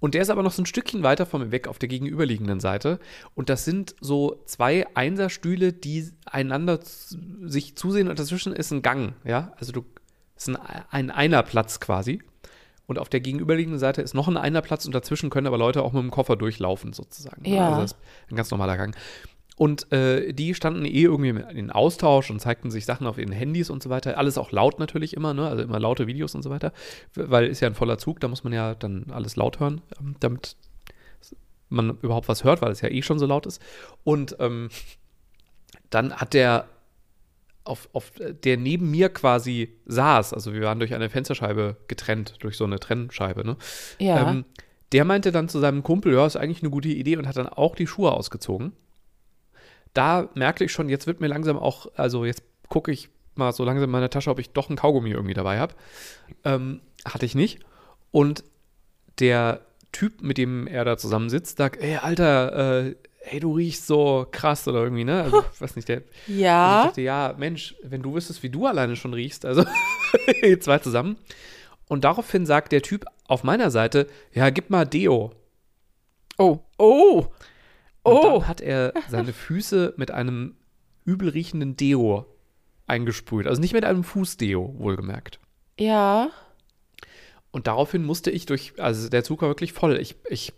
Und 0.00 0.14
der 0.14 0.22
ist 0.22 0.30
aber 0.30 0.42
noch 0.42 0.52
so 0.52 0.62
ein 0.62 0.66
Stückchen 0.66 1.02
weiter 1.02 1.26
von 1.26 1.42
mir 1.42 1.52
weg 1.52 1.68
auf 1.68 1.78
der 1.78 1.88
gegenüberliegenden 1.88 2.58
Seite. 2.58 2.98
Und 3.34 3.50
das 3.50 3.64
sind 3.64 3.94
so 4.00 4.42
zwei 4.46 4.86
Einserstühle, 4.94 5.72
die 5.72 6.10
einander 6.24 6.80
sich 6.82 7.76
zusehen 7.76 8.08
und 8.08 8.18
dazwischen 8.18 8.54
ist 8.54 8.70
ein 8.70 8.82
Gang, 8.82 9.14
ja. 9.24 9.52
Also 9.58 9.72
du, 9.72 9.84
ist 10.36 10.48
ein, 10.48 10.56
ein 10.90 11.10
Einerplatz 11.10 11.80
quasi. 11.80 12.22
Und 12.86 12.98
auf 12.98 13.08
der 13.08 13.20
gegenüberliegenden 13.20 13.78
Seite 13.78 14.02
ist 14.02 14.14
noch 14.14 14.26
ein 14.26 14.36
Einerplatz 14.36 14.84
und 14.84 14.94
dazwischen 14.94 15.30
können 15.30 15.46
aber 15.46 15.58
Leute 15.58 15.82
auch 15.82 15.92
mit 15.92 16.02
dem 16.02 16.10
Koffer 16.10 16.34
durchlaufen, 16.34 16.92
sozusagen. 16.92 17.44
Ja. 17.44 17.68
Also 17.68 17.82
das 17.82 17.92
ist 17.92 17.98
ein 18.30 18.36
ganz 18.36 18.50
normaler 18.50 18.76
Gang. 18.76 18.96
Und 19.60 19.92
äh, 19.92 20.32
die 20.32 20.54
standen 20.54 20.86
eh 20.86 21.02
irgendwie 21.02 21.38
in 21.54 21.70
Austausch 21.70 22.30
und 22.30 22.40
zeigten 22.40 22.70
sich 22.70 22.86
Sachen 22.86 23.06
auf 23.06 23.18
ihren 23.18 23.30
Handys 23.30 23.68
und 23.68 23.82
so 23.82 23.90
weiter. 23.90 24.16
Alles 24.16 24.38
auch 24.38 24.52
laut 24.52 24.78
natürlich 24.78 25.12
immer, 25.12 25.34
ne? 25.34 25.46
Also 25.46 25.62
immer 25.62 25.78
laute 25.78 26.06
Videos 26.06 26.34
und 26.34 26.40
so 26.40 26.48
weiter. 26.48 26.72
Weil 27.14 27.44
ist 27.46 27.60
ja 27.60 27.68
ein 27.68 27.74
voller 27.74 27.98
Zug, 27.98 28.20
da 28.20 28.28
muss 28.28 28.42
man 28.42 28.54
ja 28.54 28.74
dann 28.74 29.08
alles 29.10 29.36
laut 29.36 29.60
hören, 29.60 29.82
ähm, 30.00 30.16
damit 30.18 30.56
man 31.68 31.98
überhaupt 32.00 32.28
was 32.28 32.42
hört, 32.42 32.62
weil 32.62 32.72
es 32.72 32.80
ja 32.80 32.88
eh 32.88 33.02
schon 33.02 33.18
so 33.18 33.26
laut 33.26 33.44
ist. 33.44 33.60
Und 34.02 34.34
ähm, 34.40 34.70
dann 35.90 36.14
hat 36.14 36.32
der 36.32 36.64
auf, 37.64 37.90
auf 37.92 38.12
der 38.18 38.56
neben 38.56 38.90
mir 38.90 39.10
quasi 39.10 39.76
saß, 39.84 40.32
also 40.32 40.54
wir 40.54 40.62
waren 40.62 40.78
durch 40.78 40.94
eine 40.94 41.10
Fensterscheibe 41.10 41.76
getrennt, 41.86 42.36
durch 42.38 42.56
so 42.56 42.64
eine 42.64 42.78
Trennscheibe, 42.78 43.44
ne? 43.44 43.58
Ja. 43.98 44.30
Ähm, 44.30 44.46
der 44.92 45.04
meinte 45.04 45.32
dann 45.32 45.50
zu 45.50 45.58
seinem 45.58 45.82
Kumpel, 45.82 46.14
ja, 46.14 46.24
ist 46.24 46.36
eigentlich 46.36 46.62
eine 46.62 46.70
gute 46.70 46.88
Idee 46.88 47.18
und 47.18 47.28
hat 47.28 47.36
dann 47.36 47.46
auch 47.46 47.76
die 47.76 47.86
Schuhe 47.86 48.12
ausgezogen. 48.12 48.72
Da 49.94 50.28
merkte 50.34 50.64
ich 50.64 50.72
schon, 50.72 50.88
jetzt 50.88 51.06
wird 51.06 51.20
mir 51.20 51.26
langsam 51.26 51.58
auch, 51.58 51.86
also 51.96 52.24
jetzt 52.24 52.42
gucke 52.68 52.92
ich 52.92 53.08
mal 53.34 53.52
so 53.52 53.64
langsam 53.64 53.84
in 53.84 53.90
meine 53.90 54.10
Tasche, 54.10 54.30
ob 54.30 54.38
ich 54.38 54.50
doch 54.50 54.70
ein 54.70 54.76
Kaugummi 54.76 55.10
irgendwie 55.10 55.34
dabei 55.34 55.58
habe. 55.58 55.74
Ähm, 56.44 56.80
hatte 57.04 57.26
ich 57.26 57.34
nicht. 57.34 57.60
Und 58.10 58.44
der 59.18 59.60
Typ, 59.92 60.22
mit 60.22 60.38
dem 60.38 60.66
er 60.66 60.84
da 60.84 60.96
zusammensitzt, 60.96 61.58
sagt, 61.58 61.80
ey, 61.80 61.96
Alter, 61.96 62.86
äh, 62.86 62.94
ey, 63.22 63.40
du 63.40 63.54
riechst 63.54 63.86
so 63.86 64.26
krass 64.30 64.66
oder 64.68 64.82
irgendwie, 64.82 65.04
ne? 65.04 65.22
Also, 65.22 65.44
ich 65.52 65.60
weiß 65.60 65.76
nicht, 65.76 65.88
der, 65.88 65.98
und 65.98 66.04
ich 66.28 66.38
ja. 66.38 66.84
dachte, 66.84 67.00
ja, 67.00 67.34
Mensch, 67.36 67.74
wenn 67.82 68.02
du 68.02 68.14
wüsstest, 68.14 68.42
wie 68.42 68.50
du 68.50 68.66
alleine 68.66 68.96
schon 68.96 69.14
riechst, 69.14 69.44
also 69.44 69.64
zwei 70.60 70.78
zusammen. 70.78 71.16
Und 71.88 72.04
daraufhin 72.04 72.46
sagt 72.46 72.72
der 72.72 72.82
Typ 72.82 73.04
auf 73.26 73.42
meiner 73.42 73.70
Seite, 73.70 74.06
ja, 74.32 74.50
gib 74.50 74.70
mal 74.70 74.84
Deo. 74.84 75.32
Oh. 76.38 76.60
Oh. 76.78 77.26
Und 78.02 78.12
Oh. 78.14 78.22
dann 78.38 78.48
hat 78.48 78.60
er 78.60 78.94
seine 79.08 79.32
Füße 79.32 79.94
mit 79.96 80.10
einem 80.10 80.54
übel 81.04 81.28
riechenden 81.28 81.76
Deo 81.76 82.26
eingesprüht. 82.86 83.46
Also 83.46 83.60
nicht 83.60 83.72
mit 83.72 83.84
einem 83.84 84.04
Fußdeo, 84.04 84.74
wohlgemerkt. 84.78 85.38
Ja. 85.78 86.30
Und 87.50 87.66
daraufhin 87.66 88.04
musste 88.04 88.30
ich 88.30 88.46
durch, 88.46 88.74
also 88.78 89.08
der 89.08 89.24
Zug 89.24 89.42
war 89.42 89.48
wirklich 89.48 89.72
voll. 89.72 89.98
Ich, 89.98 90.16
ich 90.28 90.52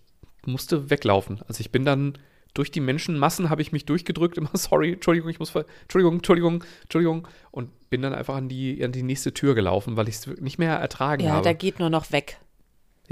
musste 0.46 0.90
weglaufen. 0.90 1.40
Also 1.49 1.61
ich 1.61 1.70
bin 1.72 1.84
dann 1.84 2.18
durch 2.54 2.70
die 2.70 2.80
Menschenmassen 2.80 3.49
habe 3.49 3.62
ich 3.62 3.72
mich 3.72 3.87
durchgedrückt, 3.87 4.37
immer 4.37 4.50
sorry, 4.54 4.92
Entschuldigung, 4.92 5.30
ich 5.30 5.38
muss, 5.38 5.50
ver 5.50 5.64
Entschuldigung, 5.82 6.16
Entschuldigung, 6.16 6.64
Entschuldigung 6.82 7.26
und 7.50 7.70
bin 7.88 8.02
dann 8.02 8.12
einfach 8.12 8.34
an 8.34 8.49
die, 8.50 8.84
an 8.84 8.92
die 8.92 9.02
nächste 9.02 9.32
Tür 9.32 9.54
gelaufen, 9.54 9.96
weil 9.96 10.06
ich 10.08 10.16
es 10.16 10.26
nicht 10.26 10.58
mehr 10.58 10.75
ertragen 10.76 11.25
Ja, 11.25 11.30
habe. 11.32 11.44
da 11.44 11.54
geht 11.54 11.78
nur 11.78 11.88
noch 11.88 12.12
weg. 12.12 12.38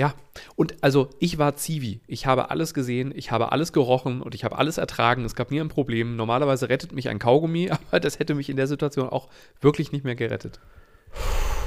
Ja, 0.01 0.15
und 0.57 0.83
also 0.83 1.11
ich 1.19 1.37
war 1.37 1.57
Zivi. 1.57 2.01
Ich 2.07 2.25
habe 2.25 2.51
alles 2.51 2.73
gesehen, 2.73 3.13
ich 3.15 3.33
habe 3.33 3.53
alles 3.53 3.75
gerochen 3.75 4.23
und 4.23 4.35
ich 4.35 4.45
habe 4.45 4.57
alles 4.57 4.79
ertragen. 4.79 5.27
Es 5.27 5.35
gab 5.35 5.51
nie 5.51 5.61
ein 5.61 5.69
Problem. 5.69 6.17
Normalerweise 6.17 6.71
rettet 6.71 6.93
mich 6.93 7.11
ein 7.11 7.19
Kaugummi, 7.19 7.71
aber 7.91 8.01
das 8.01 8.19
hätte 8.19 8.35
mich 8.35 8.49
in 8.49 8.57
der 8.57 8.67
Situation 8.67 9.11
auch 9.11 9.29
wirklich 9.61 9.93
nicht 9.93 10.07
mehr 10.07 10.15
gerettet. 10.15 10.59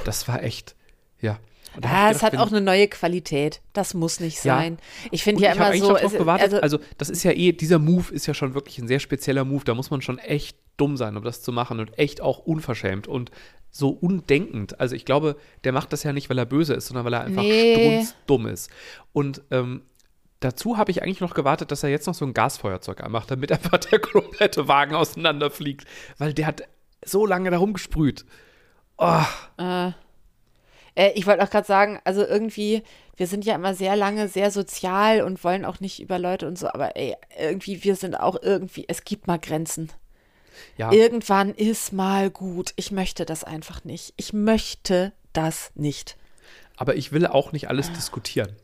Das 0.04 0.26
war 0.26 0.42
echt, 0.42 0.74
ja. 1.20 1.38
Und 1.76 1.86
Ah, 1.86 2.10
es 2.10 2.22
hat 2.22 2.36
auch 2.36 2.48
eine 2.50 2.60
neue 2.60 2.88
Qualität. 2.88 3.60
Das 3.72 3.94
muss 3.94 4.20
nicht 4.20 4.36
Ja. 4.44 4.56
sein. 4.58 4.78
Ich 5.10 5.22
finde 5.24 5.42
ja 5.42 5.52
ich 5.52 5.58
habe 5.58 5.60
immer 5.60 5.68
eigentlich 5.70 5.82
so. 5.82 5.92
noch 5.92 6.00
drauf 6.00 6.12
es- 6.12 6.18
gewartet. 6.18 6.54
also, 6.62 6.78
Also, 6.78 6.78
das 6.98 7.10
ist 7.10 7.22
ja 7.24 7.32
eh, 7.32 7.52
dieser 7.52 7.78
Move 7.78 8.12
ist 8.12 8.26
ja 8.26 8.34
schon 8.34 8.54
wirklich 8.54 8.78
ein 8.78 8.88
sehr 8.88 9.00
spezieller 9.00 9.44
Move. 9.44 9.64
Da 9.64 9.74
muss 9.74 9.90
man 9.90 10.00
schon 10.02 10.18
echt 10.18 10.56
dumm 10.76 10.96
sein, 10.96 11.16
um 11.16 11.24
das 11.24 11.42
zu 11.42 11.52
machen 11.52 11.80
und 11.80 11.98
echt 11.98 12.20
auch 12.20 12.38
unverschämt 12.40 13.06
und 13.08 13.30
so 13.70 13.90
undenkend. 13.90 14.78
Also, 14.80 14.94
ich 14.94 15.04
glaube, 15.04 15.36
der 15.64 15.72
macht 15.72 15.92
das 15.92 16.02
ja 16.04 16.12
nicht, 16.12 16.30
weil 16.30 16.38
er 16.38 16.46
böse 16.46 16.74
ist, 16.74 16.86
sondern 16.86 17.04
weil 17.04 17.14
er 17.14 17.22
einfach 17.24 17.42
Nee. 17.42 18.02
strunzdumm 18.04 18.46
ist. 18.46 18.70
Und 19.12 19.42
ähm, 19.50 19.82
dazu 20.40 20.76
habe 20.76 20.90
ich 20.90 21.02
eigentlich 21.02 21.20
noch 21.20 21.34
gewartet, 21.34 21.70
dass 21.72 21.82
er 21.82 21.88
jetzt 21.90 22.06
noch 22.06 22.14
so 22.14 22.24
ein 22.24 22.34
Gasfeuerzeug 22.34 23.02
anmacht, 23.02 23.30
damit 23.30 23.50
einfach 23.52 23.78
der 23.78 23.98
komplette 23.98 24.68
Wagen 24.68 24.94
auseinanderfliegt. 24.94 25.86
Weil 26.18 26.34
der 26.34 26.46
hat 26.46 26.62
so 27.04 27.26
lange 27.26 27.50
da 27.50 27.58
rumgesprüht. 27.58 28.24
Oh, 28.96 29.22
Äh, 29.58 29.90
ich 31.14 31.26
wollte 31.26 31.42
auch 31.42 31.50
gerade 31.50 31.66
sagen, 31.66 32.00
also 32.04 32.24
irgendwie, 32.24 32.82
wir 33.16 33.26
sind 33.26 33.44
ja 33.44 33.54
immer 33.54 33.74
sehr 33.74 33.96
lange 33.96 34.28
sehr 34.28 34.50
sozial 34.50 35.22
und 35.22 35.42
wollen 35.44 35.64
auch 35.64 35.80
nicht 35.80 36.00
über 36.00 36.18
Leute 36.18 36.46
und 36.46 36.58
so, 36.58 36.68
aber 36.68 36.96
ey, 36.96 37.14
irgendwie, 37.38 37.82
wir 37.84 37.96
sind 37.96 38.14
auch 38.14 38.36
irgendwie, 38.42 38.84
es 38.88 39.04
gibt 39.04 39.26
mal 39.26 39.38
Grenzen. 39.38 39.90
ja. 40.76 40.92
Irgendwann 40.92 41.52
ist 41.54 41.92
mal 41.92 42.30
gut. 42.30 42.72
Ich 42.76 42.92
möchte 42.92 43.24
das 43.24 43.42
einfach 43.44 43.84
nicht. 43.84 44.14
Ich 44.16 44.32
möchte 44.32 45.12
das 45.32 45.72
nicht. 45.74 46.16
Aber 46.76 46.94
ich 46.96 47.12
will 47.12 47.26
auch 47.26 47.52
nicht 47.52 47.68
alles 47.68 47.92
diskutieren. 47.92 48.54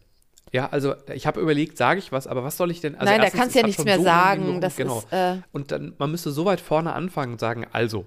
Ja, 0.52 0.68
also 0.70 0.94
ich 1.14 1.28
habe 1.28 1.40
überlegt, 1.40 1.76
sage 1.78 2.00
ich 2.00 2.10
was, 2.10 2.26
aber 2.26 2.42
was 2.42 2.56
soll 2.56 2.72
ich 2.72 2.80
denn? 2.80 2.94
Also 2.96 3.04
Nein, 3.06 3.18
da 3.18 3.24
erstens, 3.24 3.40
kannst 3.40 3.50
es 3.50 3.54
du 3.54 3.60
ja 3.60 3.66
nichts 3.66 3.84
mehr 3.84 3.98
so 3.98 4.02
sagen. 4.04 4.46
genug- 4.46 4.60
Das 4.60 4.74
genau. 4.76 4.98
ist, 4.98 5.12
äh, 5.12 5.36
Und 5.52 5.70
dann, 5.70 5.94
man 5.98 6.10
müsste 6.10 6.32
so 6.32 6.44
weit 6.44 6.60
vorne 6.60 6.92
anfangen 6.92 7.32
und 7.34 7.38
sagen, 7.40 7.66
also, 7.70 8.04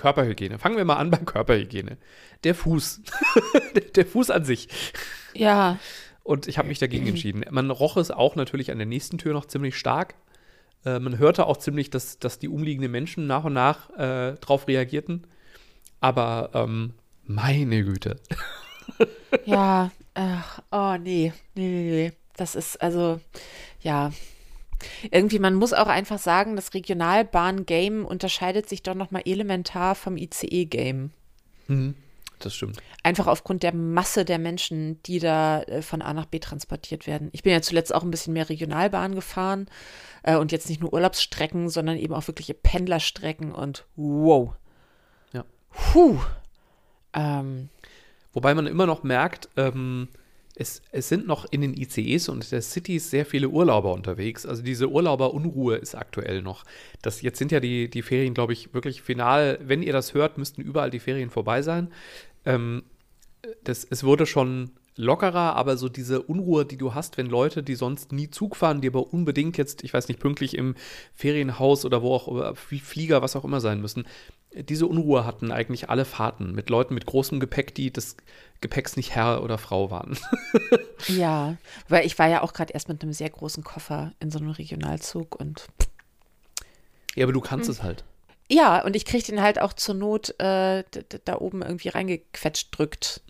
Körperhygiene. 0.00 0.58
Fangen 0.58 0.76
wir 0.76 0.84
mal 0.84 0.96
an 0.96 1.10
bei 1.10 1.18
Körperhygiene. 1.18 1.98
Der 2.42 2.54
Fuß. 2.54 3.02
der, 3.96 4.06
Fuß 4.06 4.30
an 4.30 4.44
sich. 4.44 4.68
ja, 5.34 5.78
Und 6.22 6.48
ich 6.48 6.56
habe 6.58 6.68
mich 6.68 6.78
dagegen 6.78 7.06
entschieden. 7.06 7.44
Man 7.50 7.70
roch 7.70 7.96
es 7.98 8.10
auch 8.10 8.34
natürlich 8.34 8.70
an 8.70 8.78
der 8.78 8.86
nächsten 8.86 9.18
Tür 9.18 9.34
noch 9.34 9.44
ziemlich 9.44 9.76
stark. 9.76 10.14
Äh, 10.84 10.98
man 10.98 11.18
hörte 11.18 11.46
auch 11.46 11.58
ziemlich, 11.58 11.90
dass, 11.90 12.18
dass 12.18 12.38
die 12.38 12.48
umliegenden 12.48 12.90
Menschen 12.90 13.26
nach 13.26 13.44
und 13.44 13.52
nach 13.52 13.90
äh, 13.98 14.32
drauf 14.40 14.66
reagierten. 14.66 15.26
Aber 16.00 16.50
ähm, 16.54 16.94
meine 17.24 17.84
Güte. 17.84 18.16
ja, 19.44 19.90
ach, 20.14 20.62
oh 20.70 20.96
nee, 20.96 21.32
nee, 21.54 21.68
nee, 21.68 21.90
nee. 21.90 22.12
Das 22.36 22.54
ist 22.54 22.80
also, 22.80 23.20
ja. 23.82 24.12
Irgendwie, 25.10 25.38
man 25.38 25.54
muss 25.54 25.72
auch 25.72 25.88
einfach 25.88 26.18
sagen, 26.18 26.56
das 26.56 26.74
Regionalbahn-Game 26.74 28.04
unterscheidet 28.04 28.68
sich 28.68 28.82
doch 28.82 28.94
nochmal 28.94 29.22
elementar 29.24 29.94
vom 29.94 30.16
ICE-Game. 30.16 31.10
Das 32.40 32.54
stimmt. 32.54 32.78
Einfach 33.02 33.26
aufgrund 33.26 33.62
der 33.62 33.74
Masse 33.74 34.24
der 34.24 34.38
Menschen, 34.38 35.02
die 35.04 35.18
da 35.18 35.62
äh, 35.62 35.82
von 35.82 36.02
A 36.02 36.14
nach 36.14 36.26
B 36.26 36.38
transportiert 36.38 37.06
werden. 37.06 37.28
Ich 37.32 37.42
bin 37.42 37.52
ja 37.52 37.60
zuletzt 37.60 37.94
auch 37.94 38.02
ein 38.02 38.10
bisschen 38.10 38.32
mehr 38.32 38.48
Regionalbahn 38.48 39.14
gefahren 39.14 39.66
äh, 40.22 40.36
und 40.36 40.50
jetzt 40.50 40.68
nicht 40.68 40.80
nur 40.80 40.92
Urlaubsstrecken, 40.92 41.68
sondern 41.68 41.96
eben 41.96 42.14
auch 42.14 42.26
wirkliche 42.26 42.54
Pendlerstrecken 42.54 43.52
und 43.52 43.86
wow. 43.96 44.54
Ja. 45.32 45.44
Puh. 45.70 46.18
Ähm, 47.12 47.68
Wobei 48.32 48.54
man 48.54 48.66
immer 48.66 48.86
noch 48.86 49.02
merkt, 49.02 49.48
ähm, 49.56 50.08
es, 50.60 50.82
es 50.92 51.08
sind 51.08 51.26
noch 51.26 51.46
in 51.50 51.62
den 51.62 51.74
ICEs 51.74 52.28
und 52.28 52.52
der 52.52 52.60
Cities 52.60 53.08
sehr 53.08 53.24
viele 53.24 53.48
Urlauber 53.48 53.94
unterwegs. 53.94 54.44
Also 54.44 54.62
diese 54.62 54.90
Urlauberunruhe 54.90 55.76
ist 55.76 55.94
aktuell 55.94 56.42
noch. 56.42 56.64
Das, 57.00 57.22
jetzt 57.22 57.38
sind 57.38 57.50
ja 57.50 57.60
die, 57.60 57.88
die 57.88 58.02
Ferien, 58.02 58.34
glaube 58.34 58.52
ich, 58.52 58.74
wirklich 58.74 59.00
final. 59.00 59.58
Wenn 59.62 59.82
ihr 59.82 59.94
das 59.94 60.12
hört, 60.12 60.36
müssten 60.36 60.60
überall 60.60 60.90
die 60.90 60.98
Ferien 61.00 61.30
vorbei 61.30 61.62
sein. 61.62 61.88
Ähm, 62.44 62.82
das, 63.64 63.86
es 63.88 64.04
wurde 64.04 64.26
schon 64.26 64.72
lockerer, 64.96 65.56
aber 65.56 65.78
so 65.78 65.88
diese 65.88 66.20
Unruhe, 66.20 66.66
die 66.66 66.76
du 66.76 66.92
hast, 66.92 67.16
wenn 67.16 67.26
Leute, 67.26 67.62
die 67.62 67.74
sonst 67.74 68.12
nie 68.12 68.28
Zug 68.28 68.54
fahren, 68.54 68.82
die 68.82 68.88
aber 68.88 69.14
unbedingt 69.14 69.56
jetzt, 69.56 69.82
ich 69.82 69.94
weiß 69.94 70.08
nicht, 70.08 70.20
pünktlich 70.20 70.58
im 70.58 70.74
Ferienhaus 71.14 71.86
oder 71.86 72.02
wo 72.02 72.12
auch, 72.14 72.54
Flieger, 72.54 73.22
was 73.22 73.34
auch 73.34 73.44
immer 73.44 73.62
sein 73.62 73.80
müssen, 73.80 74.04
diese 74.52 74.86
Unruhe 74.86 75.24
hatten 75.24 75.52
eigentlich 75.52 75.90
alle 75.90 76.04
Fahrten 76.04 76.52
mit 76.52 76.70
Leuten 76.70 76.94
mit 76.94 77.06
großem 77.06 77.38
Gepäck, 77.40 77.74
die 77.74 77.92
des 77.92 78.16
Gepäcks 78.60 78.96
nicht 78.96 79.14
Herr 79.14 79.42
oder 79.42 79.58
Frau 79.58 79.90
waren. 79.90 80.18
ja, 81.08 81.56
weil 81.88 82.04
ich 82.04 82.18
war 82.18 82.28
ja 82.28 82.42
auch 82.42 82.52
gerade 82.52 82.72
erst 82.72 82.88
mit 82.88 83.02
einem 83.02 83.12
sehr 83.12 83.30
großen 83.30 83.62
Koffer 83.62 84.12
in 84.18 84.30
so 84.30 84.38
einem 84.38 84.50
Regionalzug 84.50 85.38
und 85.38 85.68
ja, 87.14 87.24
aber 87.24 87.32
du 87.32 87.40
kannst 87.40 87.68
es 87.68 87.82
halt. 87.82 88.04
ja, 88.48 88.84
und 88.84 88.94
ich 88.94 89.04
krieg 89.04 89.24
den 89.24 89.40
halt 89.40 89.60
auch 89.60 89.72
zur 89.72 89.94
Not 89.94 90.38
äh, 90.40 90.84
da 91.24 91.38
oben 91.38 91.62
irgendwie 91.62 91.88
reingequetscht 91.88 92.68
drückt. 92.76 93.22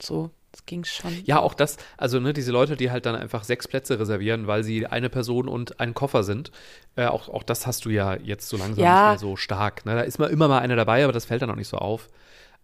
So, 0.00 0.30
das 0.54 0.66
ging 0.66 0.84
schon. 0.84 1.20
Ja, 1.24 1.40
auch 1.40 1.52
das, 1.54 1.76
also 1.96 2.20
ne, 2.20 2.32
diese 2.32 2.52
Leute, 2.52 2.76
die 2.76 2.90
halt 2.92 3.06
dann 3.06 3.16
einfach 3.16 3.42
sechs 3.42 3.66
Plätze 3.66 3.98
reservieren, 3.98 4.46
weil 4.46 4.62
sie 4.62 4.86
eine 4.86 5.10
Person 5.10 5.48
und 5.48 5.80
ein 5.80 5.94
Koffer 5.94 6.22
sind, 6.22 6.52
äh, 6.94 7.06
auch, 7.06 7.28
auch 7.28 7.42
das 7.42 7.66
hast 7.66 7.84
du 7.84 7.90
ja 7.90 8.14
jetzt 8.14 8.48
so 8.48 8.56
langsam 8.56 8.84
Ja. 8.84 8.92
nicht 8.92 9.06
mehr 9.06 9.18
so 9.18 9.36
stark. 9.36 9.84
Ne? 9.84 9.96
Da 9.96 10.02
ist 10.02 10.18
mal 10.18 10.30
immer 10.30 10.46
mal 10.46 10.60
einer 10.60 10.76
dabei, 10.76 11.02
aber 11.02 11.12
das 11.12 11.24
fällt 11.24 11.42
dann 11.42 11.50
auch 11.50 11.56
nicht 11.56 11.68
so 11.68 11.78
auf. 11.78 12.08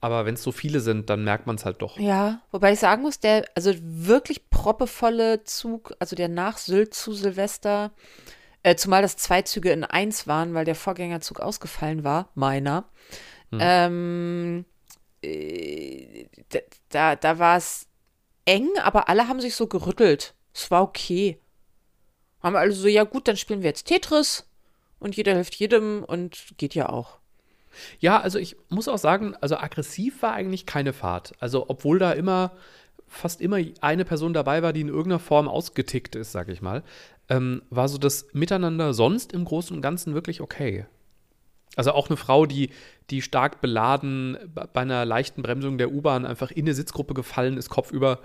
Aber 0.00 0.24
wenn 0.24 0.34
es 0.34 0.42
so 0.42 0.52
viele 0.52 0.80
sind, 0.80 1.10
dann 1.10 1.24
merkt 1.24 1.46
man 1.46 1.56
es 1.56 1.64
halt 1.64 1.82
doch. 1.82 1.98
Ja, 1.98 2.40
wobei 2.52 2.72
ich 2.72 2.78
sagen 2.78 3.02
muss, 3.02 3.18
der, 3.18 3.44
also 3.54 3.74
wirklich 3.82 4.48
proppevolle 4.48 5.42
Zug, 5.44 5.92
also 5.98 6.14
der 6.16 6.28
nach 6.28 6.56
Sylt 6.58 6.94
zu 6.94 7.12
Silvester, 7.12 7.90
äh, 8.62 8.76
zumal 8.76 9.02
das 9.02 9.16
zwei 9.16 9.42
Züge 9.42 9.72
in 9.72 9.84
eins 9.84 10.26
waren, 10.26 10.54
weil 10.54 10.64
der 10.64 10.74
Vorgängerzug 10.74 11.40
ausgefallen 11.40 12.04
war, 12.04 12.28
meiner. 12.34 12.84
Ähm, 13.52 14.64
äh, 15.22 16.26
da 16.88 17.16
da 17.16 17.38
war 17.38 17.56
es 17.56 17.86
eng, 18.44 18.68
aber 18.82 19.08
alle 19.08 19.28
haben 19.28 19.40
sich 19.40 19.54
so 19.54 19.66
gerüttelt. 19.66 20.34
Es 20.52 20.70
war 20.70 20.82
okay. 20.82 21.38
Haben 22.42 22.56
also 22.56 22.82
so, 22.82 22.88
ja 22.88 23.04
gut, 23.04 23.28
dann 23.28 23.36
spielen 23.36 23.62
wir 23.62 23.68
jetzt 23.68 23.84
Tetris 23.84 24.46
und 24.98 25.16
jeder 25.16 25.34
hilft 25.34 25.54
jedem 25.56 26.04
und 26.04 26.54
geht 26.56 26.74
ja 26.74 26.88
auch. 26.88 27.18
Ja, 28.00 28.20
also 28.20 28.38
ich 28.38 28.56
muss 28.68 28.88
auch 28.88 28.98
sagen, 28.98 29.36
also 29.40 29.56
aggressiv 29.56 30.22
war 30.22 30.32
eigentlich 30.32 30.66
keine 30.66 30.92
Fahrt. 30.92 31.34
Also 31.38 31.66
obwohl 31.68 31.98
da 31.98 32.12
immer 32.12 32.52
fast 33.06 33.40
immer 33.40 33.58
eine 33.80 34.04
Person 34.04 34.32
dabei 34.32 34.62
war, 34.62 34.72
die 34.72 34.82
in 34.82 34.88
irgendeiner 34.88 35.18
Form 35.18 35.48
ausgetickt 35.48 36.14
ist, 36.14 36.32
sag 36.32 36.48
ich 36.48 36.62
mal, 36.62 36.82
ähm, 37.28 37.62
war 37.68 37.88
so 37.88 37.98
das 37.98 38.26
Miteinander 38.32 38.94
sonst 38.94 39.32
im 39.32 39.44
Großen 39.44 39.74
und 39.74 39.82
Ganzen 39.82 40.14
wirklich 40.14 40.40
okay. 40.40 40.86
Also 41.76 41.92
auch 41.92 42.08
eine 42.08 42.16
Frau, 42.16 42.46
die, 42.46 42.70
die 43.10 43.22
stark 43.22 43.60
beladen 43.60 44.36
bei 44.72 44.80
einer 44.80 45.04
leichten 45.04 45.42
Bremsung 45.42 45.78
der 45.78 45.92
U-Bahn 45.92 46.26
einfach 46.26 46.50
in 46.50 46.64
eine 46.64 46.74
Sitzgruppe 46.74 47.14
gefallen 47.14 47.56
ist, 47.56 47.68
kopfüber, 47.68 48.18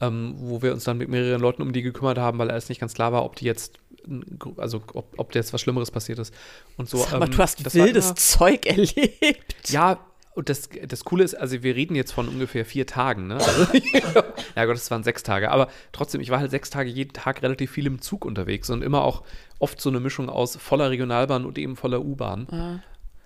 ähm, 0.00 0.34
wo 0.36 0.62
wir 0.62 0.72
uns 0.72 0.84
dann 0.84 0.98
mit 0.98 1.08
mehreren 1.08 1.40
Leuten 1.40 1.62
um 1.62 1.72
die 1.72 1.82
gekümmert 1.82 2.18
haben, 2.18 2.38
weil 2.38 2.50
alles 2.50 2.68
nicht 2.68 2.80
ganz 2.80 2.94
klar 2.94 3.12
war, 3.12 3.24
ob 3.24 3.36
die 3.36 3.46
jetzt, 3.46 3.78
also 4.56 4.82
ob, 4.92 5.14
ob 5.16 5.34
jetzt 5.34 5.52
was 5.52 5.60
Schlimmeres 5.60 5.90
passiert 5.90 6.18
ist 6.18 6.34
und 6.76 6.88
so. 6.88 6.98
Sag 6.98 7.18
mal, 7.18 7.26
ähm, 7.26 7.30
du 7.30 7.38
hast 7.38 7.74
wildes 7.74 8.06
immer, 8.06 8.16
Zeug 8.16 8.66
erlebt. 8.66 9.70
Ja, 9.70 9.98
und 10.34 10.48
das, 10.48 10.70
das 10.86 11.04
Coole 11.04 11.24
ist, 11.24 11.34
also 11.34 11.62
wir 11.62 11.74
reden 11.74 11.94
jetzt 11.94 12.12
von 12.12 12.28
ungefähr 12.28 12.64
vier 12.64 12.86
Tagen, 12.86 13.26
ne? 13.26 13.34
Also, 13.34 13.66
ja 14.56 14.64
Gott, 14.64 14.76
es 14.76 14.90
waren 14.90 15.04
sechs 15.04 15.22
Tage. 15.22 15.50
Aber 15.50 15.68
trotzdem, 15.92 16.20
ich 16.20 16.30
war 16.30 16.40
halt 16.40 16.50
sechs 16.50 16.70
Tage 16.70 16.88
jeden 16.88 17.12
Tag 17.12 17.42
relativ 17.42 17.70
viel 17.70 17.86
im 17.86 18.00
Zug 18.00 18.24
unterwegs 18.24 18.70
und 18.70 18.82
immer 18.82 19.02
auch 19.02 19.22
oft 19.58 19.80
so 19.80 19.90
eine 19.90 20.00
Mischung 20.00 20.30
aus 20.30 20.56
voller 20.56 20.90
Regionalbahn 20.90 21.44
und 21.44 21.58
eben 21.58 21.76
voller 21.76 22.02
U-Bahn. 22.02 22.48
Ah. 22.50 22.78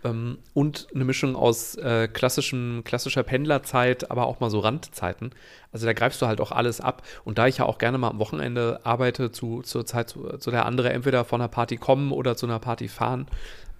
Ähm, 0.04 0.38
und 0.52 0.88
eine 0.94 1.04
Mischung 1.04 1.36
aus 1.36 1.76
äh, 1.76 2.08
klassischem, 2.08 2.82
klassischer 2.84 3.22
Pendlerzeit, 3.22 4.10
aber 4.10 4.26
auch 4.26 4.40
mal 4.40 4.50
so 4.50 4.58
Randzeiten. 4.58 5.30
Also 5.70 5.86
da 5.86 5.92
greifst 5.92 6.20
du 6.20 6.26
halt 6.26 6.40
auch 6.40 6.50
alles 6.50 6.80
ab. 6.80 7.02
Und 7.24 7.38
da 7.38 7.46
ich 7.46 7.58
ja 7.58 7.66
auch 7.66 7.78
gerne 7.78 7.98
mal 7.98 8.10
am 8.10 8.18
Wochenende 8.18 8.80
arbeite, 8.82 9.30
zu, 9.30 9.62
zur 9.62 9.86
Zeit, 9.86 10.10
zu, 10.10 10.38
zu 10.38 10.50
der 10.50 10.66
andere 10.66 10.92
entweder 10.92 11.24
von 11.24 11.40
einer 11.40 11.48
Party 11.48 11.76
kommen 11.76 12.10
oder 12.10 12.36
zu 12.36 12.46
einer 12.46 12.58
Party 12.58 12.88
fahren, 12.88 13.28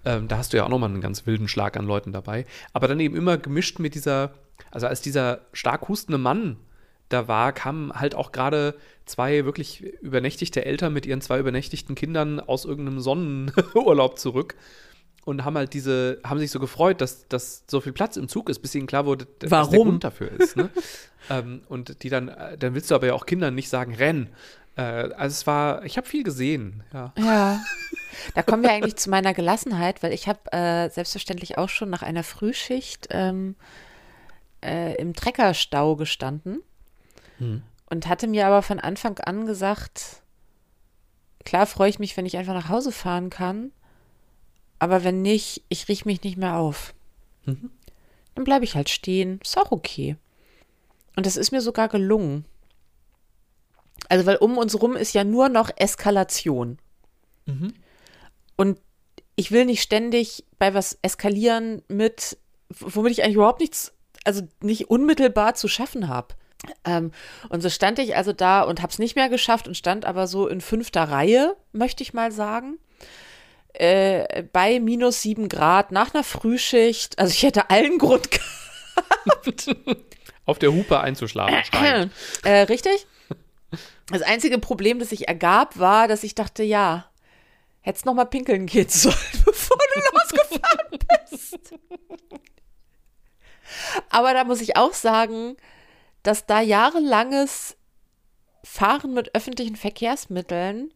ähm, 0.07 0.29
da 0.29 0.37
hast 0.37 0.53
du 0.53 0.57
ja 0.57 0.63
auch 0.63 0.69
nochmal 0.69 0.89
einen 0.89 1.01
ganz 1.01 1.27
wilden 1.27 1.49
Schlag 1.49 1.75
an 1.75 1.85
Leuten 1.85 2.13
dabei. 2.13 2.45
Aber 2.71 2.87
dann 2.87 2.99
eben 3.01 3.15
immer 3.15 3.37
gemischt 3.37 3.79
mit 3.79 3.93
dieser, 3.93 4.31
also 4.71 4.87
als 4.87 5.01
dieser 5.01 5.41
stark 5.51 5.89
hustende 5.89 6.17
Mann 6.17 6.55
da 7.09 7.27
war, 7.27 7.51
kamen 7.51 7.91
halt 7.91 8.15
auch 8.15 8.31
gerade 8.31 8.75
zwei 9.05 9.43
wirklich 9.43 9.81
übernächtigte 10.01 10.63
Eltern 10.63 10.93
mit 10.93 11.05
ihren 11.05 11.19
zwei 11.19 11.39
übernächtigten 11.39 11.95
Kindern 11.95 12.39
aus 12.39 12.63
irgendeinem 12.63 13.01
Sonnenurlaub 13.01 14.17
zurück 14.17 14.55
und 15.25 15.43
haben 15.43 15.57
halt 15.57 15.73
diese, 15.73 16.21
haben 16.23 16.39
sich 16.39 16.51
so 16.51 16.59
gefreut, 16.61 17.01
dass, 17.01 17.27
dass 17.27 17.65
so 17.67 17.81
viel 17.81 17.91
Platz 17.91 18.15
im 18.15 18.29
Zug 18.29 18.49
ist, 18.49 18.59
bis 18.59 18.75
ihnen 18.75 18.87
klar 18.87 19.05
wurde, 19.05 19.27
Warum? 19.41 19.51
was 19.51 19.69
der 19.69 19.79
Grund 19.79 20.03
dafür 20.05 20.31
ist. 20.31 20.55
Ne? 20.55 20.69
ähm, 21.29 21.63
und 21.67 22.01
die 22.03 22.09
dann, 22.09 22.29
äh, 22.29 22.57
dann 22.57 22.75
willst 22.75 22.89
du 22.91 22.95
aber 22.95 23.07
ja 23.07 23.13
auch 23.13 23.25
Kindern 23.25 23.53
nicht 23.53 23.67
sagen, 23.67 23.93
renn. 23.93 24.29
Äh, 24.77 24.81
also 24.81 25.33
es 25.33 25.47
war, 25.47 25.83
ich 25.83 25.97
habe 25.97 26.07
viel 26.07 26.23
gesehen, 26.23 26.83
ja. 26.93 27.13
Ja. 27.17 27.63
Da 28.33 28.41
kommen 28.43 28.63
wir 28.63 28.71
eigentlich 28.71 28.95
zu 28.95 29.09
meiner 29.09 29.33
Gelassenheit, 29.33 30.01
weil 30.01 30.13
ich 30.13 30.27
habe 30.27 30.51
äh, 30.51 30.89
selbstverständlich 30.89 31.57
auch 31.57 31.69
schon 31.69 31.89
nach 31.89 32.01
einer 32.01 32.23
Frühschicht 32.23 33.07
ähm, 33.11 33.55
äh, 34.63 34.95
im 34.95 35.13
Treckerstau 35.13 35.95
gestanden 35.95 36.61
hm. 37.37 37.61
und 37.89 38.07
hatte 38.07 38.27
mir 38.27 38.47
aber 38.47 38.61
von 38.61 38.79
Anfang 38.79 39.19
an 39.19 39.45
gesagt, 39.45 40.23
klar 41.45 41.65
freue 41.65 41.89
ich 41.89 41.99
mich, 41.99 42.17
wenn 42.17 42.25
ich 42.25 42.37
einfach 42.37 42.53
nach 42.53 42.69
Hause 42.69 42.91
fahren 42.91 43.29
kann, 43.29 43.71
aber 44.79 45.03
wenn 45.03 45.21
nicht, 45.21 45.63
ich 45.69 45.87
riech 45.87 46.05
mich 46.05 46.23
nicht 46.23 46.37
mehr 46.37 46.57
auf. 46.57 46.93
Mhm. 47.45 47.71
Dann 48.35 48.43
bleibe 48.43 48.65
ich 48.65 48.75
halt 48.75 48.89
stehen, 48.89 49.39
ist 49.43 49.57
auch 49.57 49.71
okay. 49.71 50.17
Und 51.15 51.25
das 51.25 51.37
ist 51.37 51.51
mir 51.51 51.61
sogar 51.61 51.87
gelungen. 51.87 52.45
Also, 54.09 54.25
weil 54.25 54.37
um 54.37 54.57
uns 54.57 54.79
rum 54.81 54.95
ist 54.95 55.13
ja 55.13 55.23
nur 55.23 55.49
noch 55.49 55.69
Eskalation. 55.75 56.77
Mhm. 57.45 57.73
Und 58.55 58.79
ich 59.35 59.51
will 59.51 59.65
nicht 59.65 59.81
ständig 59.81 60.45
bei 60.57 60.73
was 60.73 60.97
eskalieren 61.01 61.83
mit, 61.87 62.37
womit 62.69 63.11
ich 63.11 63.23
eigentlich 63.23 63.35
überhaupt 63.35 63.61
nichts, 63.61 63.93
also 64.23 64.41
nicht 64.61 64.89
unmittelbar 64.89 65.53
zu 65.53 65.67
schaffen 65.67 66.07
habe. 66.07 66.35
Ähm, 66.83 67.11
und 67.49 67.61
so 67.61 67.69
stand 67.69 67.99
ich 67.99 68.15
also 68.15 68.33
da 68.33 68.61
und 68.61 68.81
habe 68.81 68.91
es 68.91 68.99
nicht 68.99 69.15
mehr 69.15 69.29
geschafft 69.29 69.67
und 69.67 69.77
stand 69.77 70.05
aber 70.05 70.27
so 70.27 70.47
in 70.47 70.59
fünfter 70.59 71.03
Reihe, 71.03 71.55
möchte 71.71 72.03
ich 72.03 72.13
mal 72.13 72.31
sagen. 72.31 72.79
Äh, 73.73 74.43
bei 74.51 74.79
minus 74.79 75.21
sieben 75.21 75.49
Grad 75.49 75.91
nach 75.91 76.13
einer 76.13 76.23
Frühschicht. 76.23 77.19
Also 77.19 77.31
ich 77.31 77.43
hätte 77.43 77.69
allen 77.69 77.99
Grund 77.99 78.31
gehabt. 78.31 79.75
Auf 80.45 80.57
der 80.57 80.73
Hupe 80.73 80.99
einzuschlafen. 80.99 82.11
Äh, 82.43 82.61
richtig. 82.61 83.05
Das 84.09 84.21
einzige 84.21 84.57
Problem, 84.57 84.99
das 84.99 85.09
sich 85.09 85.27
ergab, 85.27 85.77
war, 85.79 86.07
dass 86.07 86.23
ich 86.23 86.33
dachte, 86.33 86.63
ja, 86.63 87.09
hättest 87.81 88.05
noch 88.05 88.13
mal 88.13 88.25
pinkeln 88.25 88.65
gehen 88.65 88.89
sollen, 88.89 89.15
bevor 89.45 89.77
du 89.93 89.99
losgefahren 89.99 90.99
bist. 91.29 91.73
Aber 94.09 94.33
da 94.33 94.43
muss 94.43 94.61
ich 94.61 94.77
auch 94.77 94.93
sagen, 94.93 95.57
dass 96.23 96.45
da 96.45 96.61
jahrelanges 96.61 97.75
Fahren 98.63 99.13
mit 99.13 99.35
öffentlichen 99.35 99.75
Verkehrsmitteln 99.75 100.93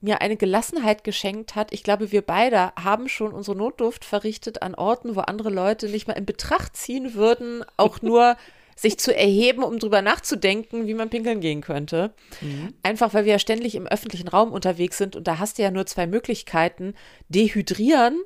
mir 0.00 0.20
eine 0.20 0.36
Gelassenheit 0.36 1.04
geschenkt 1.04 1.54
hat. 1.54 1.72
Ich 1.72 1.82
glaube, 1.82 2.10
wir 2.10 2.22
beide 2.22 2.72
haben 2.74 3.08
schon 3.08 3.32
unsere 3.32 3.56
Notdurft 3.56 4.04
verrichtet 4.04 4.62
an 4.62 4.74
Orten, 4.74 5.14
wo 5.14 5.20
andere 5.20 5.50
Leute 5.50 5.88
nicht 5.88 6.08
mal 6.08 6.14
in 6.14 6.26
Betracht 6.26 6.76
ziehen 6.76 7.14
würden, 7.14 7.64
auch 7.76 8.02
nur 8.02 8.36
sich 8.76 8.98
zu 8.98 9.14
erheben, 9.14 9.62
um 9.62 9.78
drüber 9.78 10.02
nachzudenken, 10.02 10.86
wie 10.86 10.94
man 10.94 11.10
pinkeln 11.10 11.40
gehen 11.40 11.60
könnte. 11.60 12.14
Mhm. 12.40 12.74
Einfach, 12.82 13.14
weil 13.14 13.24
wir 13.24 13.32
ja 13.32 13.38
ständig 13.38 13.74
im 13.74 13.86
öffentlichen 13.86 14.28
Raum 14.28 14.52
unterwegs 14.52 14.98
sind 14.98 15.16
und 15.16 15.26
da 15.26 15.38
hast 15.38 15.58
du 15.58 15.62
ja 15.62 15.70
nur 15.70 15.86
zwei 15.86 16.06
Möglichkeiten: 16.06 16.94
dehydrieren 17.28 18.22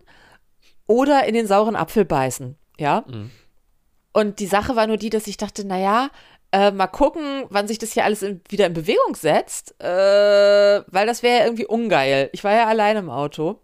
oder 0.87 1.27
in 1.27 1.35
den 1.35 1.47
sauren 1.47 1.77
Apfel 1.77 2.05
beißen. 2.05 2.57
Ja. 2.79 3.05
Mhm. 3.07 3.31
Und 4.13 4.41
die 4.41 4.47
Sache 4.47 4.77
war 4.77 4.87
nur 4.87 4.97
die, 4.97 5.11
dass 5.11 5.27
ich 5.27 5.37
dachte, 5.37 5.67
naja, 5.67 6.11
äh, 6.53 6.71
mal 6.71 6.87
gucken, 6.87 7.45
wann 7.51 7.69
sich 7.69 7.79
das 7.79 7.93
hier 7.93 8.05
alles 8.05 8.23
in, 8.23 8.41
wieder 8.49 8.67
in 8.67 8.73
Bewegung 8.73 9.15
setzt, 9.15 9.75
äh, 9.83 10.83
weil 10.87 11.07
das 11.07 11.23
wäre 11.23 11.39
ja 11.39 11.45
irgendwie 11.45 11.67
ungeil. 11.67 12.31
Ich 12.33 12.45
war 12.45 12.55
ja 12.55 12.67
allein 12.67 12.97
im 12.97 13.11
Auto. 13.11 13.61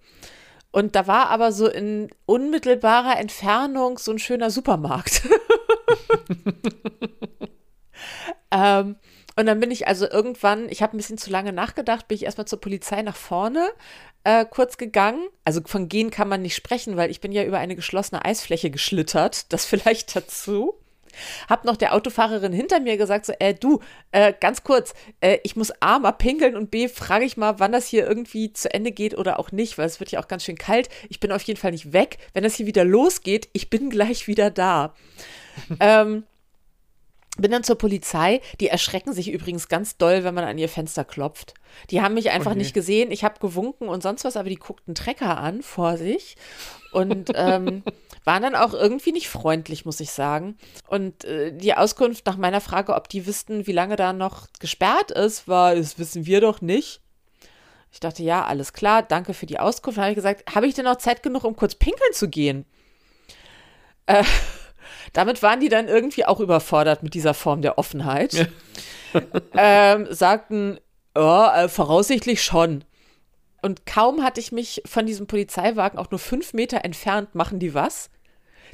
Und 0.72 0.96
da 0.96 1.06
war 1.06 1.28
aber 1.28 1.52
so 1.52 1.68
in 1.68 2.10
unmittelbarer 2.26 3.18
Entfernung 3.18 3.98
so 3.98 4.10
ein 4.10 4.18
schöner 4.18 4.50
Supermarkt. 4.50 5.22
ähm, 8.50 8.96
und 9.36 9.46
dann 9.46 9.60
bin 9.60 9.70
ich 9.70 9.88
also 9.88 10.08
irgendwann, 10.08 10.68
ich 10.68 10.82
habe 10.82 10.96
ein 10.96 10.98
bisschen 10.98 11.18
zu 11.18 11.30
lange 11.30 11.52
nachgedacht, 11.52 12.08
bin 12.08 12.16
ich 12.16 12.24
erstmal 12.24 12.46
zur 12.46 12.60
Polizei 12.60 13.02
nach 13.02 13.16
vorne 13.16 13.70
äh, 14.24 14.44
kurz 14.44 14.76
gegangen. 14.76 15.26
Also 15.44 15.60
von 15.64 15.88
gehen 15.88 16.10
kann 16.10 16.28
man 16.28 16.42
nicht 16.42 16.54
sprechen, 16.54 16.96
weil 16.96 17.10
ich 17.10 17.20
bin 17.20 17.32
ja 17.32 17.44
über 17.44 17.58
eine 17.58 17.76
geschlossene 17.76 18.24
Eisfläche 18.24 18.70
geschlittert. 18.70 19.52
Das 19.52 19.64
vielleicht 19.64 20.14
dazu. 20.14 20.74
Hab 21.46 21.66
noch 21.66 21.76
der 21.76 21.94
Autofahrerin 21.94 22.54
hinter 22.54 22.80
mir 22.80 22.96
gesagt, 22.96 23.26
so, 23.26 23.34
äh, 23.38 23.52
du, 23.52 23.80
äh, 24.12 24.32
ganz 24.38 24.64
kurz, 24.64 24.94
äh, 25.20 25.38
ich 25.42 25.56
muss 25.56 25.70
A 25.80 25.98
mal 25.98 26.12
pinkeln 26.12 26.56
und 26.56 26.70
B 26.70 26.88
frage 26.88 27.26
ich 27.26 27.36
mal, 27.36 27.58
wann 27.58 27.70
das 27.70 27.86
hier 27.86 28.06
irgendwie 28.06 28.54
zu 28.54 28.72
Ende 28.72 28.92
geht 28.92 29.18
oder 29.18 29.38
auch 29.38 29.52
nicht, 29.52 29.76
weil 29.76 29.84
es 29.84 30.00
wird 30.00 30.10
ja 30.10 30.20
auch 30.20 30.28
ganz 30.28 30.44
schön 30.44 30.56
kalt. 30.56 30.88
Ich 31.10 31.20
bin 31.20 31.30
auf 31.30 31.42
jeden 31.42 31.60
Fall 31.60 31.72
nicht 31.72 31.92
weg. 31.92 32.16
Wenn 32.32 32.44
das 32.44 32.54
hier 32.54 32.64
wieder 32.64 32.84
losgeht, 32.84 33.50
ich 33.52 33.68
bin 33.68 33.90
gleich 33.90 34.26
wieder 34.26 34.50
da. 34.50 34.94
Ähm, 35.80 36.24
bin 37.38 37.50
dann 37.50 37.64
zur 37.64 37.76
Polizei. 37.76 38.40
Die 38.60 38.68
erschrecken 38.68 39.12
sich 39.12 39.30
übrigens 39.30 39.68
ganz 39.68 39.96
doll, 39.96 40.24
wenn 40.24 40.34
man 40.34 40.44
an 40.44 40.58
ihr 40.58 40.68
Fenster 40.68 41.04
klopft. 41.04 41.54
Die 41.90 42.02
haben 42.02 42.14
mich 42.14 42.30
einfach 42.30 42.50
okay. 42.50 42.58
nicht 42.58 42.74
gesehen. 42.74 43.10
Ich 43.10 43.24
habe 43.24 43.40
gewunken 43.40 43.88
und 43.88 44.02
sonst 44.02 44.24
was, 44.24 44.36
aber 44.36 44.50
die 44.50 44.56
guckten 44.56 44.94
Trecker 44.94 45.38
an 45.38 45.62
vor 45.62 45.96
sich 45.96 46.36
und 46.92 47.30
ähm, 47.34 47.82
waren 48.24 48.42
dann 48.42 48.54
auch 48.54 48.74
irgendwie 48.74 49.12
nicht 49.12 49.28
freundlich, 49.28 49.84
muss 49.84 50.00
ich 50.00 50.10
sagen. 50.10 50.56
Und 50.86 51.24
äh, 51.24 51.52
die 51.52 51.74
Auskunft 51.74 52.26
nach 52.26 52.36
meiner 52.36 52.60
Frage, 52.60 52.94
ob 52.94 53.08
die 53.08 53.26
wüssten, 53.26 53.66
wie 53.66 53.72
lange 53.72 53.96
da 53.96 54.12
noch 54.12 54.46
gesperrt 54.60 55.10
ist, 55.10 55.48
war, 55.48 55.74
das 55.74 55.98
wissen 55.98 56.26
wir 56.26 56.40
doch 56.40 56.60
nicht. 56.60 57.00
Ich 57.90 58.00
dachte, 58.00 58.22
ja, 58.22 58.44
alles 58.44 58.72
klar, 58.72 59.02
danke 59.02 59.34
für 59.34 59.46
die 59.46 59.58
Auskunft. 59.58 59.98
Dann 59.98 60.04
habe 60.04 60.12
ich 60.12 60.16
gesagt, 60.16 60.54
habe 60.54 60.66
ich 60.66 60.74
denn 60.74 60.84
noch 60.84 60.96
Zeit 60.96 61.22
genug, 61.22 61.44
um 61.44 61.56
kurz 61.56 61.74
pinkeln 61.74 62.12
zu 62.12 62.28
gehen? 62.28 62.64
Äh, 64.06 64.24
damit 65.12 65.42
waren 65.42 65.60
die 65.60 65.68
dann 65.68 65.88
irgendwie 65.88 66.24
auch 66.24 66.40
überfordert 66.40 67.02
mit 67.02 67.14
dieser 67.14 67.34
Form 67.34 67.62
der 67.62 67.78
Offenheit. 67.78 68.48
Ähm, 69.54 70.06
sagten, 70.08 70.80
ja, 71.14 71.64
äh, 71.64 71.68
voraussichtlich 71.68 72.42
schon. 72.42 72.82
Und 73.60 73.84
kaum 73.84 74.24
hatte 74.24 74.40
ich 74.40 74.52
mich 74.52 74.82
von 74.86 75.04
diesem 75.04 75.26
Polizeiwagen 75.26 75.98
auch 75.98 76.10
nur 76.10 76.18
fünf 76.18 76.54
Meter 76.54 76.82
entfernt, 76.82 77.34
machen 77.34 77.58
die 77.58 77.74
was? 77.74 78.08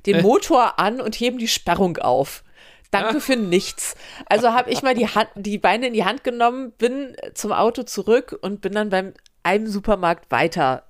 Den. 0.06 0.22
Motor 0.22 0.78
an 0.78 1.00
und 1.00 1.16
heben 1.16 1.38
die 1.38 1.48
Sperrung 1.48 1.96
auf. 1.96 2.44
Danke 2.90 3.20
für 3.20 3.36
nichts. 3.36 3.96
Also 4.26 4.52
habe 4.52 4.70
ich 4.70 4.82
mal 4.82 4.94
die, 4.94 5.08
Hand, 5.08 5.28
die 5.34 5.58
Beine 5.58 5.88
in 5.88 5.92
die 5.92 6.04
Hand 6.04 6.24
genommen, 6.24 6.72
bin 6.72 7.16
zum 7.34 7.52
Auto 7.52 7.82
zurück 7.82 8.38
und 8.40 8.60
bin 8.60 8.72
dann 8.72 8.88
beim 8.88 9.12
einem 9.42 9.66
Supermarkt 9.66 10.30
weiter 10.30 10.84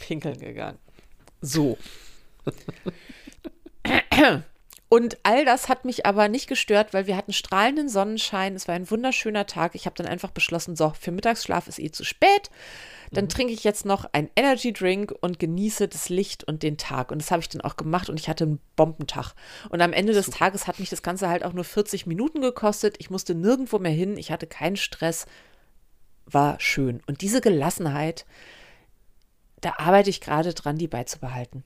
pinkeln 0.00 0.38
gegangen. 0.38 0.78
So. 1.40 1.78
Und 4.88 5.18
all 5.24 5.44
das 5.44 5.68
hat 5.68 5.84
mich 5.84 6.06
aber 6.06 6.28
nicht 6.28 6.48
gestört, 6.48 6.94
weil 6.94 7.08
wir 7.08 7.16
hatten 7.16 7.32
strahlenden 7.32 7.88
Sonnenschein. 7.88 8.54
Es 8.54 8.68
war 8.68 8.76
ein 8.76 8.88
wunderschöner 8.88 9.46
Tag. 9.46 9.74
Ich 9.74 9.84
habe 9.86 9.96
dann 9.96 10.06
einfach 10.06 10.30
beschlossen, 10.30 10.76
so, 10.76 10.92
für 10.98 11.10
Mittagsschlaf 11.10 11.66
ist 11.66 11.80
eh 11.80 11.90
zu 11.90 12.04
spät. 12.04 12.50
Dann 13.10 13.24
mhm. 13.24 13.28
trinke 13.28 13.52
ich 13.52 13.64
jetzt 13.64 13.84
noch 13.84 14.04
einen 14.12 14.30
Energy 14.36 14.72
Drink 14.72 15.12
und 15.20 15.40
genieße 15.40 15.88
das 15.88 16.08
Licht 16.08 16.44
und 16.44 16.62
den 16.62 16.78
Tag. 16.78 17.10
Und 17.10 17.20
das 17.20 17.32
habe 17.32 17.40
ich 17.40 17.48
dann 17.48 17.62
auch 17.62 17.76
gemacht 17.76 18.08
und 18.08 18.20
ich 18.20 18.28
hatte 18.28 18.44
einen 18.44 18.60
Bombentag. 18.76 19.34
Und 19.70 19.80
am 19.80 19.92
Ende 19.92 20.12
des 20.12 20.30
Tages 20.30 20.68
hat 20.68 20.78
mich 20.78 20.90
das 20.90 21.02
Ganze 21.02 21.28
halt 21.28 21.44
auch 21.44 21.52
nur 21.52 21.64
40 21.64 22.06
Minuten 22.06 22.40
gekostet. 22.40 22.94
Ich 22.98 23.10
musste 23.10 23.34
nirgendwo 23.34 23.80
mehr 23.80 23.92
hin. 23.92 24.16
Ich 24.16 24.30
hatte 24.30 24.46
keinen 24.46 24.76
Stress. 24.76 25.26
War 26.26 26.60
schön. 26.60 27.02
Und 27.08 27.22
diese 27.22 27.40
Gelassenheit, 27.40 28.24
da 29.60 29.74
arbeite 29.78 30.10
ich 30.10 30.20
gerade 30.20 30.54
dran, 30.54 30.78
die 30.78 30.88
beizubehalten. 30.88 31.64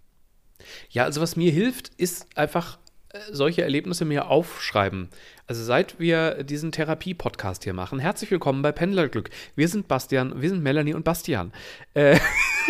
Ja, 0.91 1.05
also 1.05 1.21
was 1.21 1.37
mir 1.37 1.53
hilft, 1.53 1.89
ist 1.97 2.27
einfach 2.37 2.79
äh, 3.13 3.19
solche 3.33 3.63
Erlebnisse 3.63 4.05
mir 4.05 4.29
aufschreiben. 4.29 5.09
Also 5.49 5.65
seit 5.65 5.99
wir 5.99 6.45
diesen 6.45 6.71
Therapie-Podcast 6.71 7.65
hier 7.65 7.73
machen, 7.73 7.99
herzlich 7.99 8.31
willkommen 8.31 8.63
bei 8.63 8.71
Pendlerglück. 8.71 9.31
Wir 9.57 9.67
sind 9.67 9.89
Bastian, 9.89 10.41
wir 10.41 10.49
sind 10.49 10.63
Melanie 10.63 10.95
und 10.95 11.05
Bastian. 11.05 11.51
Äh, 11.95 12.21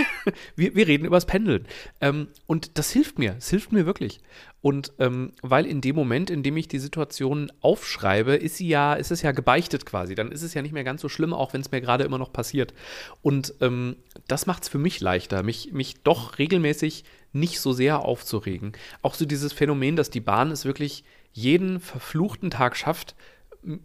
wir, 0.57 0.74
wir, 0.74 0.88
reden 0.88 1.05
übers 1.05 1.26
Pendeln. 1.26 1.66
Ähm, 2.00 2.29
und 2.46 2.79
das 2.79 2.90
hilft 2.90 3.18
mir, 3.18 3.35
es 3.37 3.50
hilft 3.50 3.72
mir 3.72 3.85
wirklich. 3.85 4.20
Und 4.62 4.94
ähm, 4.98 5.33
weil 5.42 5.66
in 5.66 5.83
dem 5.83 5.94
Moment, 5.94 6.31
in 6.31 6.42
dem 6.42 6.57
ich 6.57 6.68
die 6.68 6.79
Situation 6.79 7.53
aufschreibe, 7.61 8.35
ist 8.35 8.57
sie 8.57 8.68
ja, 8.68 8.94
ist 8.94 9.11
es 9.11 9.20
ja 9.20 9.33
gebeichtet 9.33 9.85
quasi. 9.85 10.14
Dann 10.14 10.33
ist 10.33 10.42
es 10.42 10.55
ja 10.55 10.62
nicht 10.62 10.72
mehr 10.72 10.85
ganz 10.85 11.03
so 11.03 11.11
schlimm, 11.11 11.35
auch 11.35 11.53
wenn 11.53 11.61
es 11.61 11.70
mir 11.70 11.83
gerade 11.83 12.05
immer 12.05 12.18
noch 12.18 12.33
passiert. 12.33 12.72
Und 13.20 13.53
ähm, 13.61 13.96
das 14.26 14.46
macht 14.46 14.62
es 14.62 14.68
für 14.70 14.79
mich 14.79 15.00
leichter, 15.00 15.42
mich, 15.42 15.72
mich 15.74 16.03
doch 16.03 16.38
regelmäßig 16.38 17.05
nicht 17.33 17.61
so 17.61 17.73
sehr 17.73 18.01
aufzuregen. 18.01 18.73
Auch 19.03 19.14
so 19.14 19.25
dieses 19.25 19.53
Phänomen, 19.53 19.97
dass 19.97 20.11
die 20.11 20.21
Bahn 20.21 20.51
es 20.51 20.64
wirklich 20.64 21.05
jeden 21.33 21.81
verfluchten 21.81 22.51
Tag 22.51 22.77
schafft, 22.77 23.14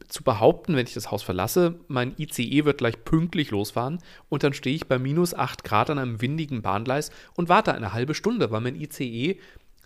zu 0.08 0.24
behaupten, 0.24 0.76
wenn 0.76 0.86
ich 0.86 0.94
das 0.94 1.12
Haus 1.12 1.24
verlasse, 1.24 1.80
mein 1.88 2.16
ICE 2.18 2.64
wird 2.66 2.78
gleich 2.78 3.04
pünktlich 3.04 3.52
losfahren 3.52 4.00
und 4.30 4.44
dann 4.44 4.54
stehe 4.54 4.76
ich 4.76 4.88
bei 4.88 4.98
minus 4.98 5.34
8 5.34 5.64
Grad 5.64 5.90
an 5.90 6.00
einem 6.00 6.22
windigen 6.22 6.62
Bahngleis 6.62 7.12
und 7.36 7.50
warte 7.50 7.74
eine 7.74 7.92
halbe 7.92 8.14
Stunde, 8.14 8.52
weil 8.52 8.62
mein 8.62 8.80
ICE 8.80 9.38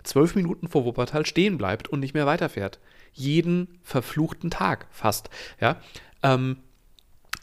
zwölf 0.04 0.36
Minuten 0.36 0.68
vor 0.68 0.86
Wuppertal 0.86 1.26
stehen 1.26 1.58
bleibt 1.58 1.88
und 1.88 2.00
nicht 2.00 2.14
mehr 2.14 2.28
weiterfährt. 2.28 2.80
Jeden 3.14 3.80
verfluchten 3.82 4.52
Tag 4.52 4.88
fast. 4.92 5.30
Ja. 5.60 5.78
Ähm, 6.22 6.58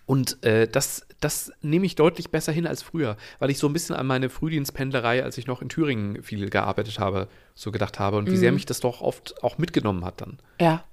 und 0.06 0.42
äh, 0.44 0.68
das, 0.68 1.06
das 1.20 1.52
nehme 1.62 1.84
ich 1.84 1.96
deutlich 1.96 2.30
besser 2.30 2.52
hin 2.52 2.66
als 2.66 2.82
früher, 2.82 3.16
weil 3.38 3.50
ich 3.50 3.58
so 3.58 3.66
ein 3.66 3.72
bisschen 3.72 3.96
an 3.96 4.06
meine 4.06 4.30
Frühdienstpendlerei, 4.30 5.22
als 5.22 5.36
ich 5.36 5.46
noch 5.46 5.62
in 5.62 5.68
Thüringen 5.68 6.22
viel 6.22 6.48
gearbeitet 6.48 6.98
habe, 6.98 7.28
so 7.54 7.72
gedacht 7.72 7.98
habe 7.98 8.16
und 8.16 8.30
wie 8.30 8.36
sehr 8.36 8.52
mhm. 8.52 8.56
mich 8.56 8.66
das 8.66 8.80
doch 8.80 9.00
oft 9.00 9.42
auch 9.42 9.58
mitgenommen 9.58 10.04
hat 10.04 10.20
dann. 10.20 10.38
Ja. 10.60 10.84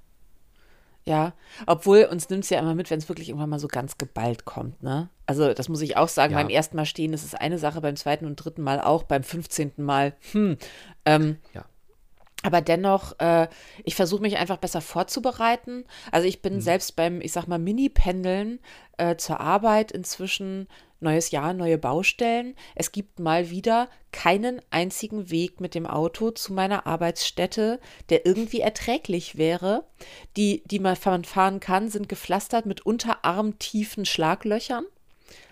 Ja, 1.06 1.34
obwohl 1.68 2.06
uns 2.06 2.30
nimmt 2.30 2.46
es 2.46 2.50
ja 2.50 2.60
immer 2.60 2.76
mit, 2.76 2.90
wenn 2.90 2.98
es 2.98 3.10
wirklich 3.10 3.28
irgendwann 3.28 3.50
mal 3.50 3.60
so 3.60 3.68
ganz 3.68 3.98
geballt 3.98 4.46
kommt, 4.46 4.82
ne? 4.82 5.10
Also, 5.26 5.54
das 5.54 5.68
muss 5.68 5.82
ich 5.82 5.98
auch 5.98 6.08
sagen, 6.08 6.32
ja. 6.32 6.40
beim 6.40 6.50
ersten 6.50 6.78
Mal 6.78 6.86
stehen, 6.86 7.12
das 7.12 7.26
ist 7.26 7.40
eine 7.40 7.58
Sache, 7.58 7.82
beim 7.82 7.98
zweiten 7.98 8.26
und 8.26 8.38
dritten 8.38 8.62
Mal 8.62 8.80
auch, 8.80 9.04
beim 9.04 9.24
fünfzehnten 9.24 9.84
Mal, 9.84 10.14
hm. 10.32 10.58
Ähm, 11.06 11.40
ja. 11.54 11.66
Aber 12.44 12.62
dennoch, 12.62 13.18
äh, 13.20 13.48
ich 13.84 13.96
versuche 13.96 14.22
mich 14.22 14.38
einfach 14.38 14.58
besser 14.58 14.82
vorzubereiten. 14.82 15.86
Also 16.12 16.28
ich 16.28 16.42
bin 16.42 16.56
mhm. 16.56 16.62
selbst 16.62 16.96
beim, 16.96 17.22
ich 17.22 17.32
sag 17.32 17.48
mal, 17.48 17.58
Mini-Pendeln 17.58 18.60
äh, 18.98 19.16
zur 19.16 19.40
Arbeit 19.40 19.92
inzwischen 19.92 20.68
neues 21.00 21.32
Jahr, 21.32 21.54
neue 21.54 21.78
Baustellen. 21.78 22.56
Es 22.76 22.92
gibt 22.92 23.20
mal 23.20 23.50
wieder 23.50 23.90
keinen 24.12 24.62
einzigen 24.72 25.30
Weg 25.30 25.62
mit 25.62 25.76
dem 25.76 25.86
Auto 25.86 26.32
zu 26.32 26.54
meiner 26.54 26.86
Arbeitsstätte, 26.86 27.80
der 28.10 28.26
irgendwie 28.26 28.62
erträglich 28.62 29.38
wäre. 29.38 29.86
Die, 30.36 30.64
die 30.66 30.80
man 30.80 30.96
fahren 30.96 31.60
kann, 31.60 31.90
sind 31.90 32.10
gepflastert 32.10 32.66
mit 32.66 32.86
unterarmtiefen 32.86 34.06
Schlaglöchern 34.06 34.86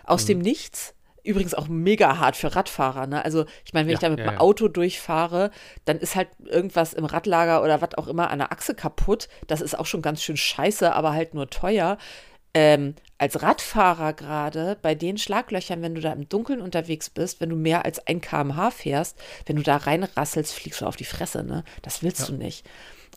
aus 0.04 0.24
mhm. 0.24 0.28
dem 0.28 0.38
Nichts. 0.40 0.94
Übrigens 1.24 1.54
auch 1.54 1.68
mega 1.68 2.18
hart 2.18 2.36
für 2.36 2.54
Radfahrer. 2.54 3.06
Ne? 3.06 3.24
Also 3.24 3.44
ich 3.64 3.72
meine, 3.72 3.86
wenn 3.86 3.92
ja, 3.92 3.96
ich 3.96 4.00
da 4.00 4.08
mit 4.08 4.18
ja, 4.18 4.30
dem 4.30 4.38
Auto 4.38 4.68
durchfahre, 4.68 5.50
dann 5.84 5.98
ist 5.98 6.16
halt 6.16 6.28
irgendwas 6.44 6.94
im 6.94 7.04
Radlager 7.04 7.62
oder 7.62 7.80
was 7.80 7.94
auch 7.96 8.08
immer 8.08 8.30
an 8.30 8.40
der 8.40 8.52
Achse 8.52 8.74
kaputt. 8.74 9.28
Das 9.46 9.60
ist 9.60 9.78
auch 9.78 9.86
schon 9.86 10.02
ganz 10.02 10.22
schön 10.22 10.36
scheiße, 10.36 10.92
aber 10.92 11.12
halt 11.12 11.34
nur 11.34 11.48
teuer. 11.48 11.98
Ähm, 12.54 12.96
als 13.16 13.40
Radfahrer 13.40 14.12
gerade 14.12 14.76
bei 14.82 14.94
den 14.94 15.16
Schlaglöchern, 15.16 15.80
wenn 15.80 15.94
du 15.94 16.00
da 16.00 16.12
im 16.12 16.28
Dunkeln 16.28 16.60
unterwegs 16.60 17.08
bist, 17.08 17.40
wenn 17.40 17.48
du 17.48 17.56
mehr 17.56 17.84
als 17.84 18.06
ein 18.06 18.20
kmh 18.20 18.70
fährst, 18.70 19.16
wenn 19.46 19.56
du 19.56 19.62
da 19.62 19.76
reinrasselst, 19.76 20.52
fliegst 20.52 20.80
du 20.80 20.86
auf 20.86 20.96
die 20.96 21.04
Fresse. 21.04 21.44
Ne? 21.44 21.64
Das 21.82 22.02
willst 22.02 22.20
ja. 22.20 22.26
du 22.26 22.32
nicht. 22.34 22.66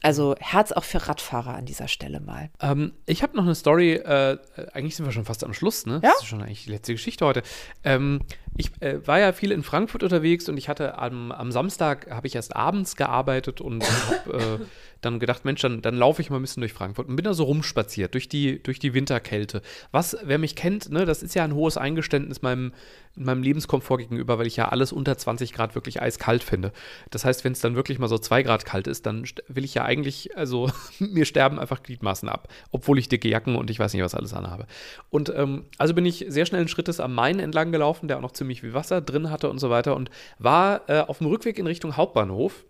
Also 0.01 0.36
Herz 0.39 0.71
auch 0.71 0.84
für 0.84 1.08
Radfahrer 1.08 1.55
an 1.55 1.65
dieser 1.65 1.88
Stelle 1.88 2.19
mal. 2.19 2.49
Ähm, 2.62 2.93
ich 3.05 3.23
habe 3.23 3.36
noch 3.36 3.43
eine 3.43 3.55
Story, 3.55 3.93
äh, 3.93 4.38
eigentlich 4.73 4.95
sind 4.95 5.05
wir 5.05 5.12
schon 5.12 5.25
fast 5.25 5.43
am 5.43 5.53
Schluss, 5.53 5.86
ne? 5.86 6.01
Ja? 6.03 6.12
Das 6.12 6.21
ist 6.21 6.27
schon 6.27 6.41
eigentlich 6.41 6.65
die 6.65 6.71
letzte 6.71 6.93
Geschichte 6.93 7.25
heute. 7.25 7.43
Ähm, 7.84 8.19
ich 8.58 8.72
äh, 8.82 9.06
war 9.06 9.20
ja 9.20 9.34
viel 9.34 9.52
in 9.52 9.63
Frankfurt 9.63 10.04
unterwegs 10.04 10.48
und 10.48 10.58
ich 10.58 10.70
hatte 10.70 10.98
am, 10.98 11.32
am 11.32 11.52
Samstag, 11.52 12.10
habe 12.10 12.28
ich 12.28 12.36
erst 12.36 12.56
abends 12.56 12.96
gearbeitet 12.96 13.62
und 13.62 13.84
habe 14.28 14.60
äh, 14.62 14.65
dann 15.06 15.20
gedacht, 15.20 15.46
Mensch, 15.46 15.62
dann, 15.62 15.82
dann 15.82 15.96
laufe 15.96 16.22
ich 16.22 16.30
mal 16.30 16.38
ein 16.38 16.41
bisschen 16.41 16.62
durch 16.62 16.74
Frankfurt 16.74 17.08
und 17.08 17.15
bin 17.15 17.24
da 17.24 17.34
so 17.34 17.44
rumspaziert, 17.44 18.13
durch 18.13 18.28
die, 18.28 18.62
durch 18.62 18.80
die 18.80 18.94
Winterkälte. 18.94 19.62
Was, 19.91 20.18
wer 20.24 20.38
mich 20.38 20.56
kennt, 20.56 20.89
ne, 20.89 21.06
das 21.06 21.22
ist 21.22 21.36
ja 21.36 21.44
ein 21.44 21.54
hohes 21.54 21.78
Eingeständnis 21.78 22.41
meinem, 22.41 22.74
meinem 23.15 23.44
Lebenskomfort 23.44 24.00
gegenüber, 24.00 24.39
weil 24.39 24.48
ich 24.48 24.56
ja 24.56 24.70
alles 24.70 24.91
unter 24.91 25.18
20 25.18 25.54
Grad 25.54 25.76
wirklich 25.76 26.02
eiskalt 26.02 26.44
finde. 26.44 26.72
Das 27.12 27.24
heißt, 27.24 27.44
wenn 27.44 27.54
es 27.54 27.60
dann 27.60 27.76
wirklich 27.76 28.00
mal 28.00 28.08
so 28.08 28.18
2 28.18 28.44
Grad 28.44 28.65
kalt 28.65 28.88
ist, 28.88 29.06
dann 29.06 29.26
will 29.48 29.63
ich 29.63 29.76
ja 29.76 29.86
eigentlich, 29.86 30.36
also 30.38 30.70
mir 31.00 31.26
sterben 31.26 31.60
einfach 31.60 31.84
Gliedmaßen 31.84 32.28
ab, 32.28 32.50
obwohl 32.72 32.98
ich 33.00 33.08
dicke 33.08 33.30
Jacken 33.30 33.56
und 33.56 33.70
ich 33.70 33.80
weiß 33.80 33.94
nicht, 33.94 34.04
was 34.04 34.15
alles 34.15 34.34
anhabe. 34.34 34.65
Und 35.10 35.32
ähm, 35.36 35.65
also 35.78 35.94
bin 35.94 36.06
ich 36.06 36.26
sehr 36.28 36.46
schnellen 36.46 36.68
Schrittes 36.68 37.00
am 37.00 37.13
Main 37.13 37.39
entlang 37.39 37.72
gelaufen, 37.72 38.08
der 38.08 38.18
auch 38.18 38.22
noch 38.22 38.32
ziemlich 38.32 38.44
viel 38.53 38.73
Wasser 38.73 39.01
drin 39.01 39.31
hatte 39.31 39.49
und 39.49 39.58
so 39.58 39.71
weiter 39.71 39.95
und 39.95 40.12
war 40.38 40.88
äh, 40.88 40.99
auf 40.99 41.17
dem 41.17 41.27
Rückweg 41.27 41.58
in 41.58 41.65
Richtung 41.65 41.97
Hauptbahnhof 41.97 42.65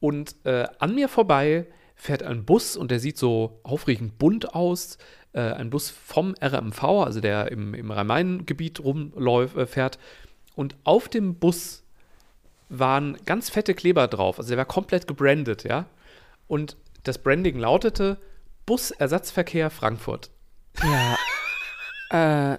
und 0.00 0.34
äh, 0.44 0.66
an 0.78 0.94
mir 0.94 1.08
vorbei 1.08 1.66
fährt 1.94 2.22
ein 2.22 2.44
Bus 2.44 2.76
und 2.76 2.90
der 2.90 3.00
sieht 3.00 3.16
so 3.16 3.60
aufregend 3.62 4.18
bunt 4.18 4.54
aus. 4.54 4.98
Äh, 5.32 5.40
ein 5.40 5.70
Bus 5.70 5.90
vom 5.90 6.34
RMV, 6.42 6.82
also 6.82 7.20
der 7.20 7.50
im, 7.50 7.74
im 7.74 7.90
Rhein-Main-Gebiet 7.90 8.80
rumläuft, 8.80 9.56
äh, 9.56 9.66
fährt. 9.66 9.98
Und 10.54 10.76
auf 10.84 11.08
dem 11.08 11.36
Bus 11.36 11.82
waren 12.68 13.16
ganz 13.24 13.50
fette 13.50 13.74
Kleber 13.74 14.08
drauf. 14.08 14.38
Also 14.38 14.50
der 14.50 14.58
war 14.58 14.64
komplett 14.64 15.06
gebrandet, 15.06 15.64
ja. 15.64 15.86
Und 16.48 16.76
das 17.04 17.18
Branding 17.18 17.58
lautete 17.58 18.18
Busersatzverkehr 18.66 19.70
Frankfurt. 19.70 20.30
Ja. 20.82 21.16
äh, 22.54 22.58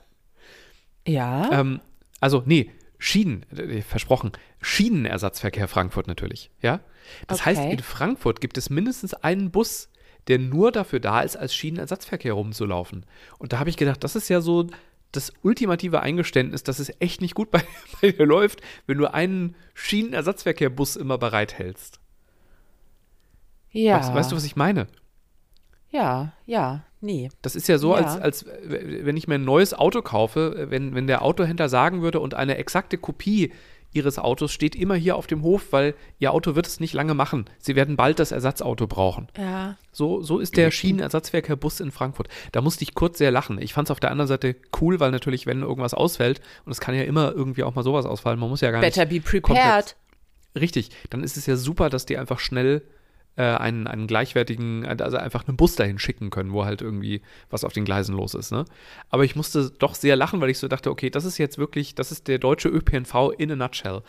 ja. 1.11 1.51
Ähm, 1.51 1.81
also, 2.19 2.43
nee, 2.45 2.71
Schienen, 2.99 3.45
äh, 3.51 3.81
versprochen, 3.81 4.31
Schienenersatzverkehr 4.61 5.67
Frankfurt 5.67 6.07
natürlich, 6.07 6.51
ja. 6.61 6.79
Das 7.27 7.41
okay. 7.41 7.49
heißt, 7.49 7.73
in 7.73 7.79
Frankfurt 7.79 8.41
gibt 8.41 8.57
es 8.57 8.69
mindestens 8.69 9.13
einen 9.13 9.51
Bus, 9.51 9.89
der 10.27 10.39
nur 10.39 10.71
dafür 10.71 10.99
da 10.99 11.21
ist, 11.21 11.37
als 11.37 11.55
Schienenersatzverkehr 11.55 12.33
rumzulaufen. 12.33 13.05
Und 13.37 13.53
da 13.53 13.59
habe 13.59 13.69
ich 13.69 13.77
gedacht, 13.77 14.03
das 14.03 14.15
ist 14.15 14.29
ja 14.29 14.41
so 14.41 14.67
das 15.11 15.31
ultimative 15.41 16.01
Eingeständnis, 16.01 16.63
dass 16.63 16.79
es 16.79 16.91
echt 16.99 17.21
nicht 17.21 17.35
gut 17.35 17.51
bei, 17.51 17.63
bei 18.01 18.11
dir 18.11 18.25
läuft, 18.25 18.61
wenn 18.87 18.97
du 18.97 19.11
einen 19.13 19.55
Schienenersatzverkehrbus 19.73 20.95
immer 20.95 21.17
bereithältst. 21.17 21.99
Ja. 23.71 23.99
Weißt, 23.99 24.13
weißt, 24.13 24.31
du, 24.31 24.35
was 24.35 24.43
ich 24.43 24.55
meine? 24.55 24.87
Ja, 25.89 26.33
ja, 26.45 26.83
nee. 27.01 27.29
Das 27.41 27.55
ist 27.55 27.67
ja 27.67 27.77
so, 27.77 27.95
ja. 27.95 28.03
Als, 28.03 28.21
als 28.21 28.45
wenn 28.63 29.17
ich 29.17 29.27
mir 29.27 29.35
ein 29.35 29.45
neues 29.45 29.73
Auto 29.73 30.01
kaufe, 30.01 30.67
wenn, 30.69 30.95
wenn 30.95 31.07
der 31.07 31.21
Autohändler 31.21 31.69
sagen 31.69 32.01
würde 32.01 32.19
und 32.19 32.33
eine 32.33 32.57
exakte 32.57 32.97
Kopie 32.97 33.51
ihres 33.93 34.19
Autos 34.19 34.51
steht 34.51 34.75
immer 34.75 34.95
hier 34.95 35.15
auf 35.15 35.27
dem 35.27 35.41
Hof, 35.43 35.67
weil 35.71 35.95
ihr 36.19 36.31
Auto 36.31 36.55
wird 36.55 36.67
es 36.67 36.79
nicht 36.79 36.93
lange 36.93 37.13
machen. 37.13 37.45
Sie 37.57 37.75
werden 37.75 37.95
bald 37.95 38.19
das 38.19 38.31
Ersatzauto 38.31 38.85
brauchen. 38.85 39.27
Ja. 39.37 39.77
So, 39.91 40.21
so 40.21 40.39
ist 40.39 40.57
der 40.57 40.71
Schienenersatzverkehrbus 40.71 41.79
in 41.79 41.91
Frankfurt. 41.91 42.27
Da 42.51 42.61
musste 42.61 42.83
ich 42.83 42.93
kurz 42.93 43.17
sehr 43.17 43.31
lachen. 43.31 43.59
Ich 43.61 43.73
fand 43.73 43.87
es 43.87 43.91
auf 43.91 43.99
der 43.99 44.11
anderen 44.11 44.27
Seite 44.27 44.55
cool, 44.81 44.99
weil 44.99 45.11
natürlich, 45.11 45.45
wenn 45.45 45.61
irgendwas 45.61 45.93
ausfällt, 45.93 46.41
und 46.65 46.71
es 46.71 46.79
kann 46.79 46.95
ja 46.95 47.03
immer 47.03 47.31
irgendwie 47.33 47.63
auch 47.63 47.75
mal 47.75 47.83
sowas 47.83 48.05
ausfallen, 48.05 48.39
man 48.39 48.49
muss 48.49 48.61
ja 48.61 48.71
gar 48.71 48.81
Better 48.81 49.05
nicht. 49.05 49.23
Better 49.23 49.39
be 49.39 49.41
prepared. 49.41 49.95
Richtig, 50.55 50.89
dann 51.09 51.23
ist 51.23 51.37
es 51.37 51.45
ja 51.45 51.55
super, 51.55 51.89
dass 51.89 52.05
die 52.05 52.17
einfach 52.17 52.39
schnell 52.39 52.83
äh, 53.37 53.43
einen, 53.43 53.87
einen 53.87 54.07
gleichwertigen, 54.07 54.85
also 54.85 55.17
einfach 55.17 55.47
einen 55.47 55.57
Bus 55.57 55.75
dahin 55.75 55.99
schicken 55.99 56.29
können, 56.31 56.51
wo 56.51 56.65
halt 56.65 56.81
irgendwie 56.81 57.21
was 57.49 57.63
auf 57.63 57.71
den 57.71 57.85
Gleisen 57.85 58.15
los 58.15 58.33
ist. 58.33 58.51
Ne? 58.51 58.65
Aber 59.09 59.23
ich 59.23 59.35
musste 59.35 59.69
doch 59.69 59.95
sehr 59.95 60.15
lachen, 60.15 60.41
weil 60.41 60.49
ich 60.49 60.57
so 60.57 60.67
dachte, 60.67 60.89
okay, 60.89 61.09
das 61.09 61.23
ist 61.23 61.37
jetzt 61.37 61.57
wirklich, 61.57 61.95
das 61.95 62.11
ist 62.11 62.27
der 62.27 62.39
deutsche 62.39 62.67
ÖPNV 62.67 63.31
in 63.37 63.51
a 63.51 63.55
nutshell. 63.55 64.01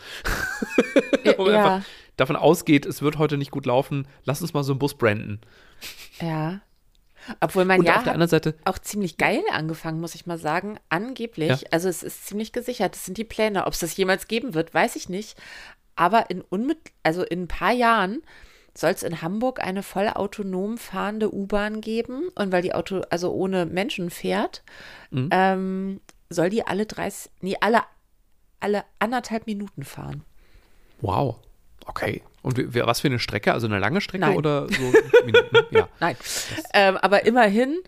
wo 1.37 1.45
man 1.45 1.53
ja. 1.53 1.75
einfach 1.75 1.89
davon 2.17 2.35
ausgeht, 2.35 2.85
es 2.85 3.01
wird 3.01 3.17
heute 3.17 3.37
nicht 3.37 3.51
gut 3.51 3.65
laufen, 3.65 4.07
lass 4.25 4.41
uns 4.41 4.53
mal 4.53 4.63
so 4.63 4.73
einen 4.73 4.79
Bus 4.79 4.95
branden. 4.95 5.39
Ja. 6.19 6.61
Obwohl 7.39 7.65
man 7.65 7.79
und 7.79 7.85
ja 7.85 7.97
auf 7.97 8.03
der 8.03 8.13
anderen 8.13 8.29
Seite, 8.29 8.55
auch 8.65 8.79
ziemlich 8.79 9.17
geil 9.17 9.43
angefangen, 9.51 10.01
muss 10.01 10.15
ich 10.15 10.25
mal 10.25 10.39
sagen. 10.39 10.79
Angeblich, 10.89 11.49
ja. 11.49 11.67
also 11.71 11.87
es 11.87 12.01
ist 12.01 12.25
ziemlich 12.25 12.51
gesichert, 12.51 12.95
das 12.95 13.05
sind 13.05 13.17
die 13.17 13.25
Pläne. 13.25 13.67
Ob 13.67 13.73
es 13.73 13.79
das 13.79 13.95
jemals 13.95 14.27
geben 14.27 14.55
wird, 14.55 14.73
weiß 14.73 14.95
ich 14.95 15.09
nicht. 15.09 15.37
Aber 15.95 16.29
in, 16.31 16.41
unmit 16.41 16.79
also 17.03 17.23
in 17.23 17.43
ein 17.43 17.47
paar 17.47 17.73
Jahren 17.73 18.23
soll 18.79 18.91
es 18.91 19.03
in 19.03 19.21
Hamburg 19.21 19.61
eine 19.63 19.83
voll 19.83 20.07
autonom 20.07 20.77
fahrende 20.77 21.33
U-Bahn 21.33 21.81
geben. 21.81 22.29
Und 22.35 22.51
weil 22.51 22.61
die 22.61 22.73
Auto, 22.73 23.01
also 23.09 23.31
ohne 23.33 23.65
Menschen 23.65 24.09
fährt, 24.09 24.63
Mhm. 25.11 25.29
ähm, 25.31 26.01
soll 26.29 26.49
die 26.49 26.65
alle 26.65 26.85
30, 26.85 27.31
nee, 27.41 27.55
alle, 27.59 27.81
alle 28.59 28.83
anderthalb 28.99 29.47
Minuten 29.47 29.83
fahren. 29.83 30.23
Wow. 31.01 31.37
Okay. 31.85 32.21
Und 32.41 32.57
wie- 32.57 32.81
was 32.85 33.01
für 33.01 33.07
eine 33.07 33.19
Strecke? 33.19 33.51
Also 33.53 33.67
eine 33.67 33.79
lange 33.79 33.99
Strecke 33.99 34.25
Nein. 34.25 34.37
oder 34.37 34.67
so 34.69 34.93
Minuten? 35.25 35.57
Ja. 35.71 35.89
Nein. 35.99 36.15
Ähm, 36.73 36.97
aber 36.97 37.25
immerhin. 37.25 37.79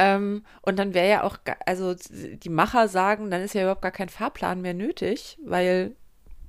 Ähm, 0.00 0.44
und 0.62 0.78
dann 0.78 0.94
wäre 0.94 1.08
ja 1.08 1.22
auch, 1.24 1.38
also 1.66 1.94
die 1.94 2.48
Macher 2.50 2.86
sagen, 2.86 3.30
dann 3.32 3.42
ist 3.42 3.54
ja 3.54 3.62
überhaupt 3.62 3.82
gar 3.82 3.90
kein 3.90 4.08
Fahrplan 4.08 4.60
mehr 4.60 4.74
nötig, 4.74 5.38
weil, 5.44 5.96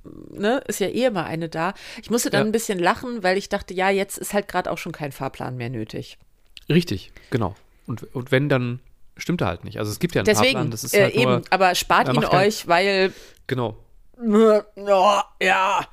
ne, 0.04 0.62
ist 0.66 0.80
ja 0.80 0.88
eh 0.88 1.04
immer 1.06 1.24
eine 1.24 1.48
da. 1.48 1.74
Ich 2.02 2.10
musste 2.10 2.30
dann 2.30 2.42
Ja. 2.42 2.46
ein 2.46 2.52
bisschen 2.52 2.78
lachen, 2.78 3.22
weil 3.22 3.36
ich 3.36 3.48
dachte, 3.48 3.74
ja, 3.74 3.90
jetzt 3.90 4.18
ist 4.18 4.32
halt 4.34 4.48
gerade 4.48 4.70
auch 4.70 4.78
schon 4.78 4.92
kein 4.92 5.12
Fahrplan 5.12 5.56
mehr 5.56 5.70
nötig. 5.70 6.18
Richtig, 6.68 7.12
genau. 7.30 7.54
Und, 7.86 8.04
und 8.14 8.30
wenn, 8.32 8.48
dann 8.48 8.80
stimmt 9.16 9.40
er 9.40 9.48
halt 9.48 9.64
nicht. 9.64 9.78
Also 9.78 9.90
es 9.90 9.98
gibt 9.98 10.14
ja 10.14 10.20
einen 10.20 10.26
Deswegen, 10.26 10.52
Fahrplan, 10.52 10.70
das 10.70 10.84
ist 10.84 10.94
äh, 10.94 11.02
halt 11.04 11.14
eben, 11.14 11.30
nur, 11.30 11.42
aber 11.50 11.74
spart 11.74 12.08
ihn 12.08 12.24
euch, 12.24 12.66
weil, 12.68 13.12
genau. 13.46 13.76
ja. 15.40 15.86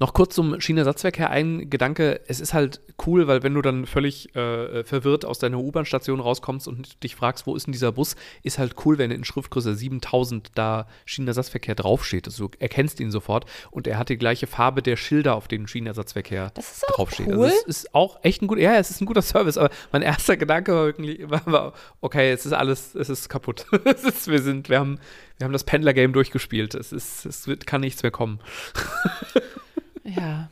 Noch 0.00 0.14
kurz 0.14 0.34
zum 0.34 0.60
Schienenersatzverkehr 0.60 1.30
ein 1.30 1.70
Gedanke. 1.70 2.20
Es 2.26 2.40
ist 2.40 2.54
halt 2.54 2.80
cool, 3.06 3.26
weil 3.26 3.42
wenn 3.42 3.54
du 3.54 3.62
dann 3.62 3.86
völlig 3.86 4.34
äh, 4.36 4.84
verwirrt 4.84 5.24
aus 5.24 5.38
deiner 5.38 5.58
U-Bahn-Station 5.58 6.20
rauskommst 6.20 6.68
und 6.68 7.02
dich 7.02 7.16
fragst, 7.16 7.46
wo 7.46 7.56
ist 7.56 7.66
denn 7.66 7.72
dieser 7.72 7.92
Bus, 7.92 8.16
ist 8.42 8.58
halt 8.58 8.74
cool, 8.84 8.98
wenn 8.98 9.10
in 9.10 9.24
Schriftgröße 9.24 9.74
7000 9.74 10.50
da 10.54 10.86
Schienenersatzverkehr 11.04 11.74
draufsteht. 11.74 12.26
Also 12.26 12.48
du 12.48 12.56
erkennst 12.58 13.00
ihn 13.00 13.10
sofort 13.10 13.46
und 13.70 13.86
er 13.86 13.98
hat 13.98 14.08
die 14.08 14.18
gleiche 14.18 14.46
Farbe 14.46 14.82
der 14.82 14.96
Schilder, 14.96 15.34
auf 15.34 15.48
denen 15.48 15.66
Schienenersatzverkehr 15.66 16.50
Das 16.54 16.72
ist 16.72 16.88
auch 16.88 16.96
draufsteht. 16.96 17.28
cool. 17.28 17.44
Also 17.44 17.56
es 17.68 17.76
ist 17.76 17.94
auch 17.94 18.18
echt 18.22 18.42
ein 18.42 18.46
gut, 18.46 18.58
ja, 18.58 18.76
es 18.76 18.90
ist 18.90 19.00
ein 19.00 19.06
guter 19.06 19.22
Service, 19.22 19.58
aber 19.58 19.70
mein 19.92 20.02
erster 20.02 20.36
Gedanke 20.36 20.74
war 20.74 20.86
wirklich, 20.86 21.28
war, 21.28 21.42
war 21.46 21.72
okay, 22.00 22.30
es 22.32 22.46
ist 22.46 22.52
alles, 22.52 22.94
es 22.94 23.08
ist 23.08 23.28
kaputt. 23.28 23.66
es 23.84 24.04
ist, 24.04 24.28
wir 24.28 24.40
sind, 24.42 24.68
wir 24.68 24.78
haben, 24.78 24.98
wir 25.38 25.44
haben 25.44 25.52
das 25.52 25.64
Pendler-Game 25.64 26.12
durchgespielt. 26.12 26.74
Es 26.74 26.92
ist, 26.92 27.26
es 27.26 27.46
wird, 27.46 27.66
kann 27.66 27.80
nichts 27.80 28.02
mehr 28.02 28.12
kommen. 28.12 28.40
Ja. 30.04 30.50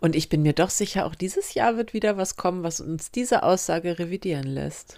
Und 0.00 0.16
ich 0.16 0.28
bin 0.28 0.42
mir 0.42 0.52
doch 0.52 0.70
sicher, 0.70 1.06
auch 1.06 1.14
dieses 1.14 1.54
Jahr 1.54 1.76
wird 1.76 1.94
wieder 1.94 2.16
was 2.16 2.36
kommen, 2.36 2.62
was 2.62 2.80
uns 2.80 3.10
diese 3.10 3.42
Aussage 3.42 3.98
revidieren 3.98 4.46
lässt. 4.46 4.96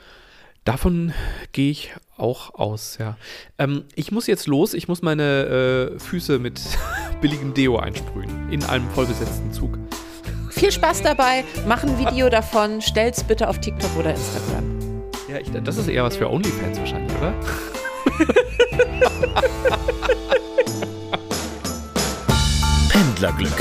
Davon 0.65 1.13
gehe 1.53 1.71
ich 1.71 1.93
auch 2.17 2.55
aus, 2.55 2.97
ja. 2.99 3.19
Ähm, 3.59 3.85
ich 3.95 4.13
muss 4.13 4.27
jetzt 4.27 4.47
los. 4.47 4.73
Ich 4.73 4.89
muss 4.89 5.03
meine 5.03 5.93
äh, 5.95 5.99
Füße 5.99 6.39
mit 6.39 6.61
billigem 7.21 7.53
Deo 7.53 7.79
einsprühen. 7.79 8.51
In 8.51 8.65
einem 8.65 8.89
vollbesetzten 8.91 9.53
Zug. 9.53 9.79
Viel 10.51 10.73
Spaß 10.73 11.03
dabei, 11.03 11.45
mach 11.67 11.83
ein 11.83 11.99
Video 11.99 12.31
davon, 12.31 12.81
stell's 12.81 13.25
bitte 13.25 13.49
auf 13.49 13.61
TikTok 13.61 13.91
oder 13.99 14.13
Instagram. 14.13 15.03
Ja, 15.29 15.39
ich, 15.39 15.51
das 15.51 15.77
ist 15.77 15.89
eher 15.89 16.05
was 16.05 16.17
für 16.17 16.31
Onlyfans 16.31 16.79
wahrscheinlich, 16.79 17.13
oder? 17.19 17.35
Pendlerglück 22.95 23.59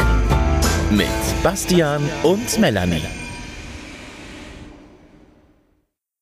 mit 0.91 1.07
Bastian 1.41 2.07
und 2.21 2.59
Melanie. 2.59 3.22